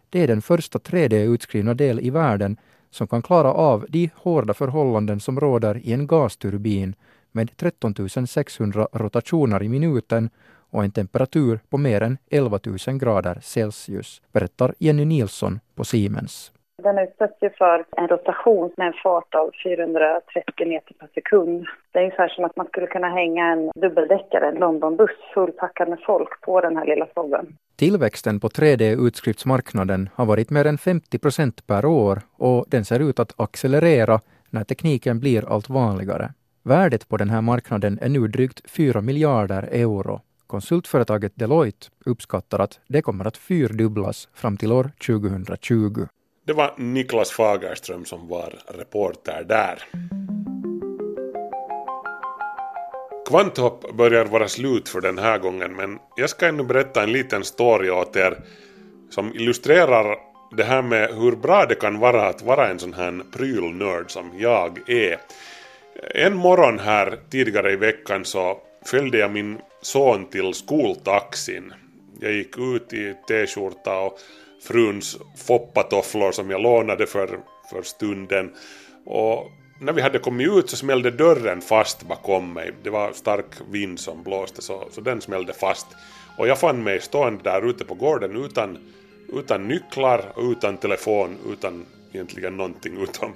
Det 0.09 0.23
är 0.23 0.27
den 0.27 0.41
första 0.41 0.79
3D-utskrivna 0.79 1.73
del 1.73 1.99
i 1.99 2.09
världen 2.09 2.57
som 2.89 3.07
kan 3.07 3.21
klara 3.21 3.53
av 3.53 3.85
de 3.89 4.09
hårda 4.15 4.53
förhållanden 4.53 5.19
som 5.19 5.39
råder 5.39 5.77
i 5.77 5.93
en 5.93 6.07
gasturbin 6.07 6.95
med 7.31 7.57
13 7.57 8.27
600 8.27 8.87
rotationer 8.93 9.63
i 9.63 9.69
minuten 9.69 10.29
och 10.71 10.83
en 10.83 10.91
temperatur 10.91 11.59
på 11.69 11.77
mer 11.77 12.01
än 12.01 12.17
11 12.31 12.59
000 12.87 12.97
grader 12.97 13.39
Celsius, 13.41 14.21
berättar 14.31 14.75
Jenny 14.79 15.05
Nilsson 15.05 15.59
på 15.75 15.83
Siemens. 15.83 16.51
Den 16.83 16.97
utsätts 16.99 17.37
ju 17.41 17.49
för 17.49 17.85
en 17.97 18.07
rotation 18.07 18.71
med 18.77 18.87
en 18.87 18.93
fart 19.03 19.35
av 19.35 19.51
430 19.63 20.67
meter 20.67 20.93
per 20.93 21.07
sekund. 21.13 21.65
Det 21.91 21.99
är 21.99 22.03
ungefär 22.03 22.27
som 22.27 22.45
att 22.45 22.55
man 22.55 22.67
skulle 22.67 22.87
kunna 22.87 23.09
hänga 23.09 23.51
en 23.51 23.71
dubbeldäckare, 23.75 24.47
en 24.47 24.55
Londonbuss 24.55 25.17
fullpackad 25.33 25.89
med 25.89 25.99
folk 26.05 26.41
på 26.41 26.61
den 26.61 26.77
här 26.77 26.85
lilla 26.85 27.05
stobben. 27.05 27.57
Tillväxten 27.75 28.39
på 28.39 28.47
3D-utskriftsmarknaden 28.47 30.09
har 30.13 30.25
varit 30.25 30.49
mer 30.49 30.65
än 30.65 30.77
50 30.77 31.19
procent 31.19 31.67
per 31.67 31.85
år 31.85 32.21
och 32.37 32.65
den 32.67 32.85
ser 32.85 32.99
ut 32.99 33.19
att 33.19 33.39
accelerera 33.41 34.19
när 34.49 34.63
tekniken 34.63 35.19
blir 35.19 35.53
allt 35.53 35.69
vanligare. 35.69 36.29
Värdet 36.63 37.09
på 37.09 37.17
den 37.17 37.29
här 37.29 37.41
marknaden 37.41 37.99
är 38.01 38.09
nu 38.09 38.27
drygt 38.27 38.71
4 38.71 39.01
miljarder 39.01 39.63
euro. 39.71 40.21
Konsultföretaget 40.47 41.31
Deloitte 41.35 41.87
uppskattar 42.05 42.59
att 42.59 42.79
det 42.87 43.01
kommer 43.01 43.25
att 43.25 43.37
fyrdubblas 43.37 44.29
fram 44.33 44.57
till 44.57 44.71
år 44.71 44.91
2020. 45.07 46.05
Det 46.45 46.53
var 46.53 46.73
Niklas 46.77 47.31
Fagerström 47.31 48.05
som 48.05 48.27
var 48.27 48.53
reporter 48.67 49.43
där. 49.43 49.83
Kvanthopp 53.27 53.93
börjar 53.93 54.25
vara 54.25 54.47
slut 54.47 54.89
för 54.89 55.01
den 55.01 55.17
här 55.17 55.37
gången 55.37 55.75
men 55.75 55.99
jag 56.15 56.29
ska 56.29 56.47
ännu 56.47 56.63
berätta 56.63 57.03
en 57.03 57.11
liten 57.11 57.43
story 57.43 57.89
åt 57.89 58.15
er 58.15 58.43
som 59.09 59.35
illustrerar 59.35 60.17
det 60.57 60.63
här 60.63 60.81
med 60.81 61.09
hur 61.09 61.31
bra 61.31 61.65
det 61.65 61.75
kan 61.75 61.99
vara 61.99 62.27
att 62.27 62.41
vara 62.41 62.67
en 62.67 62.79
sån 62.79 62.93
här 62.93 63.23
prylnörd 63.31 64.11
som 64.11 64.31
jag 64.37 64.89
är. 64.89 65.19
En 66.15 66.35
morgon 66.35 66.79
här 66.79 67.19
tidigare 67.29 67.71
i 67.71 67.75
veckan 67.75 68.25
så 68.25 68.59
följde 68.85 69.17
jag 69.17 69.31
min 69.31 69.57
son 69.81 70.25
till 70.25 70.53
skoltaxin. 70.53 71.73
Jag 72.19 72.31
gick 72.31 72.57
ut 72.57 72.93
i 72.93 73.15
t-skjorta 73.27 73.99
och 73.99 74.19
fruns 74.61 75.17
foppatofflor 75.37 76.31
som 76.31 76.49
jag 76.49 76.61
lånade 76.61 77.07
för, 77.07 77.39
för 77.69 77.81
stunden. 77.83 78.51
Och 79.05 79.51
när 79.79 79.93
vi 79.93 80.01
hade 80.01 80.19
kommit 80.19 80.47
ut 80.47 80.69
så 80.69 80.75
smällde 80.75 81.11
dörren 81.11 81.61
fast 81.61 82.03
bakom 82.03 82.53
mig. 82.53 82.71
Det 82.83 82.89
var 82.89 83.13
stark 83.13 83.45
vind 83.71 83.99
som 83.99 84.23
blåste 84.23 84.61
så, 84.61 84.87
så 84.91 85.01
den 85.01 85.21
smällde 85.21 85.53
fast. 85.53 85.87
Och 86.37 86.47
jag 86.47 86.59
fann 86.59 86.83
mig 86.83 87.01
stående 87.01 87.43
där 87.43 87.69
ute 87.69 87.85
på 87.85 87.93
gården 87.93 88.45
utan, 88.45 88.77
utan 89.33 89.67
nycklar, 89.67 90.33
utan 90.37 90.77
telefon, 90.77 91.37
utan 91.51 91.85
egentligen 92.13 92.57
någonting 92.57 93.03
utom 93.03 93.33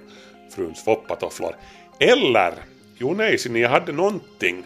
fruns 0.55 0.83
foppatofflor. 0.83 1.55
Eller, 1.99 2.53
jo 2.97 3.13
nej, 3.13 3.37
så 3.37 3.57
jag 3.57 3.69
hade 3.69 3.91
någonting. 3.91 4.63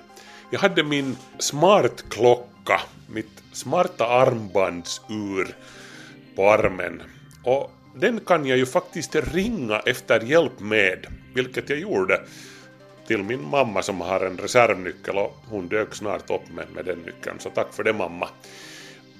Jag 0.51 0.59
hade 0.59 0.83
min 0.83 1.17
smartklocka, 1.39 2.81
mitt 3.07 3.43
smarta 3.53 4.07
armbandsur 4.07 5.55
på 6.35 6.51
armen. 6.51 7.01
Och 7.43 7.71
den 7.95 8.19
kan 8.19 8.45
jag 8.45 8.57
ju 8.57 8.65
faktiskt 8.65 9.15
ringa 9.15 9.79
efter 9.79 10.19
hjälp 10.19 10.59
med, 10.59 11.07
vilket 11.33 11.69
jag 11.69 11.79
gjorde 11.79 12.21
till 13.07 13.23
min 13.23 13.49
mamma 13.49 13.81
som 13.81 14.01
har 14.01 14.19
en 14.19 14.37
reservnyckel 14.37 15.17
och 15.17 15.37
hon 15.45 15.67
dök 15.67 15.95
snart 15.95 16.29
upp 16.29 16.51
med, 16.51 16.65
med 16.75 16.85
den 16.85 16.99
nyckeln, 16.99 17.39
så 17.39 17.49
tack 17.49 17.73
för 17.73 17.83
det 17.83 17.93
mamma. 17.93 18.29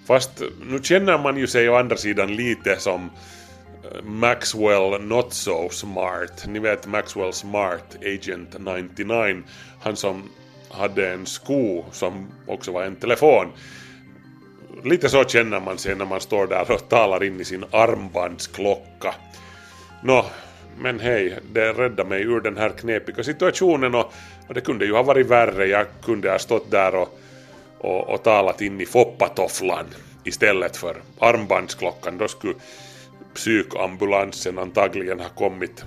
Fast 0.05 0.41
nu 0.65 0.79
känner 0.83 1.17
man 1.17 1.37
ju 1.37 1.47
sig 1.47 1.69
å 1.69 1.75
andra 1.75 1.97
sidan 1.97 2.35
lite 2.35 2.79
som 2.79 3.09
eh, 3.83 4.03
Maxwell 4.03 5.01
Not 5.01 5.33
So 5.33 5.69
Smart. 5.69 6.45
Ni 6.47 6.59
vet 6.59 6.87
Maxwell 6.87 7.33
Smart, 7.33 7.97
Agent 8.01 8.55
99. 8.59 9.43
Han 9.81 9.95
som 9.95 10.29
hade 10.69 11.13
en 11.13 11.25
sko 11.25 11.85
som 11.91 12.27
också 12.47 12.71
var 12.71 12.83
en 12.83 12.95
telefon. 12.95 13.47
Lite 14.83 15.09
så 15.09 15.23
känner 15.23 15.59
man 15.59 15.77
sig 15.77 15.95
när 15.95 16.05
man 16.05 16.21
står 16.21 16.47
där 16.47 16.71
och 16.71 16.89
talar 16.89 17.23
in 17.23 17.39
i 17.39 17.45
sin 17.45 17.65
armbandsklocka. 17.71 19.15
Nå, 20.03 20.25
men 20.77 20.99
hej, 20.99 21.39
det 21.51 21.73
räddade 21.73 22.09
mig 22.09 22.21
ur 22.21 22.41
den 22.41 22.57
här 22.57 22.69
knepiga 22.69 23.23
situationen 23.23 23.95
och, 23.95 24.13
och 24.47 24.53
det 24.53 24.61
kunde 24.61 24.85
ju 24.85 24.93
ha 24.93 25.03
varit 25.03 25.27
värre. 25.27 25.65
Jag 25.65 25.85
kunde 26.03 26.31
ha 26.31 26.39
stått 26.39 26.71
där 26.71 26.95
och, 26.95 27.19
och, 27.77 28.09
och 28.09 28.23
talat 28.23 28.61
in 28.61 28.81
i 28.81 28.85
foppatofflan 28.85 29.85
istället 30.23 30.77
för 30.77 30.95
armbandsklockan. 31.19 32.17
Då 32.17 32.27
skulle 32.27 32.53
psykambulansen 33.33 34.59
antagligen 34.59 35.19
ha 35.19 35.29
kommit 35.29 35.85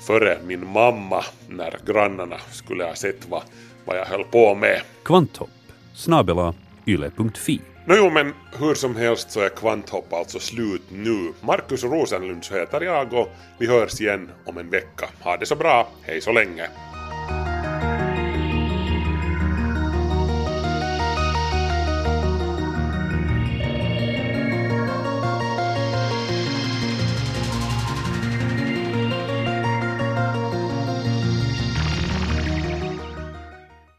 före 0.00 0.38
min 0.46 0.66
mamma 0.66 1.24
när 1.48 1.78
grannarna 1.86 2.36
skulle 2.50 2.84
ha 2.84 2.94
sett 2.94 3.28
vad, 3.28 3.42
vad 3.84 3.98
jag 3.98 4.04
höll 4.04 4.24
på 4.24 4.54
med. 4.54 4.82
Kvanthopp 5.04 5.50
snabela 5.94 6.54
yle.fi 6.86 7.60
Nåjo, 7.84 8.10
men 8.10 8.34
hur 8.58 8.74
som 8.74 8.96
helst 8.96 9.30
så 9.30 9.40
är 9.40 9.48
Kvanthopp 9.48 10.12
alltså 10.12 10.38
slut 10.38 10.82
nu. 10.90 11.32
Markus 11.40 11.84
Rosenlund 11.84 12.46
heter 12.52 12.80
jag 12.80 13.12
och 13.12 13.28
vi 13.58 13.66
hörs 13.66 14.00
igen 14.00 14.30
om 14.44 14.58
en 14.58 14.70
vecka. 14.70 15.08
Ha 15.20 15.36
det 15.36 15.46
så 15.46 15.56
bra, 15.56 15.88
hej 16.02 16.20
så 16.20 16.32
länge! 16.32 16.68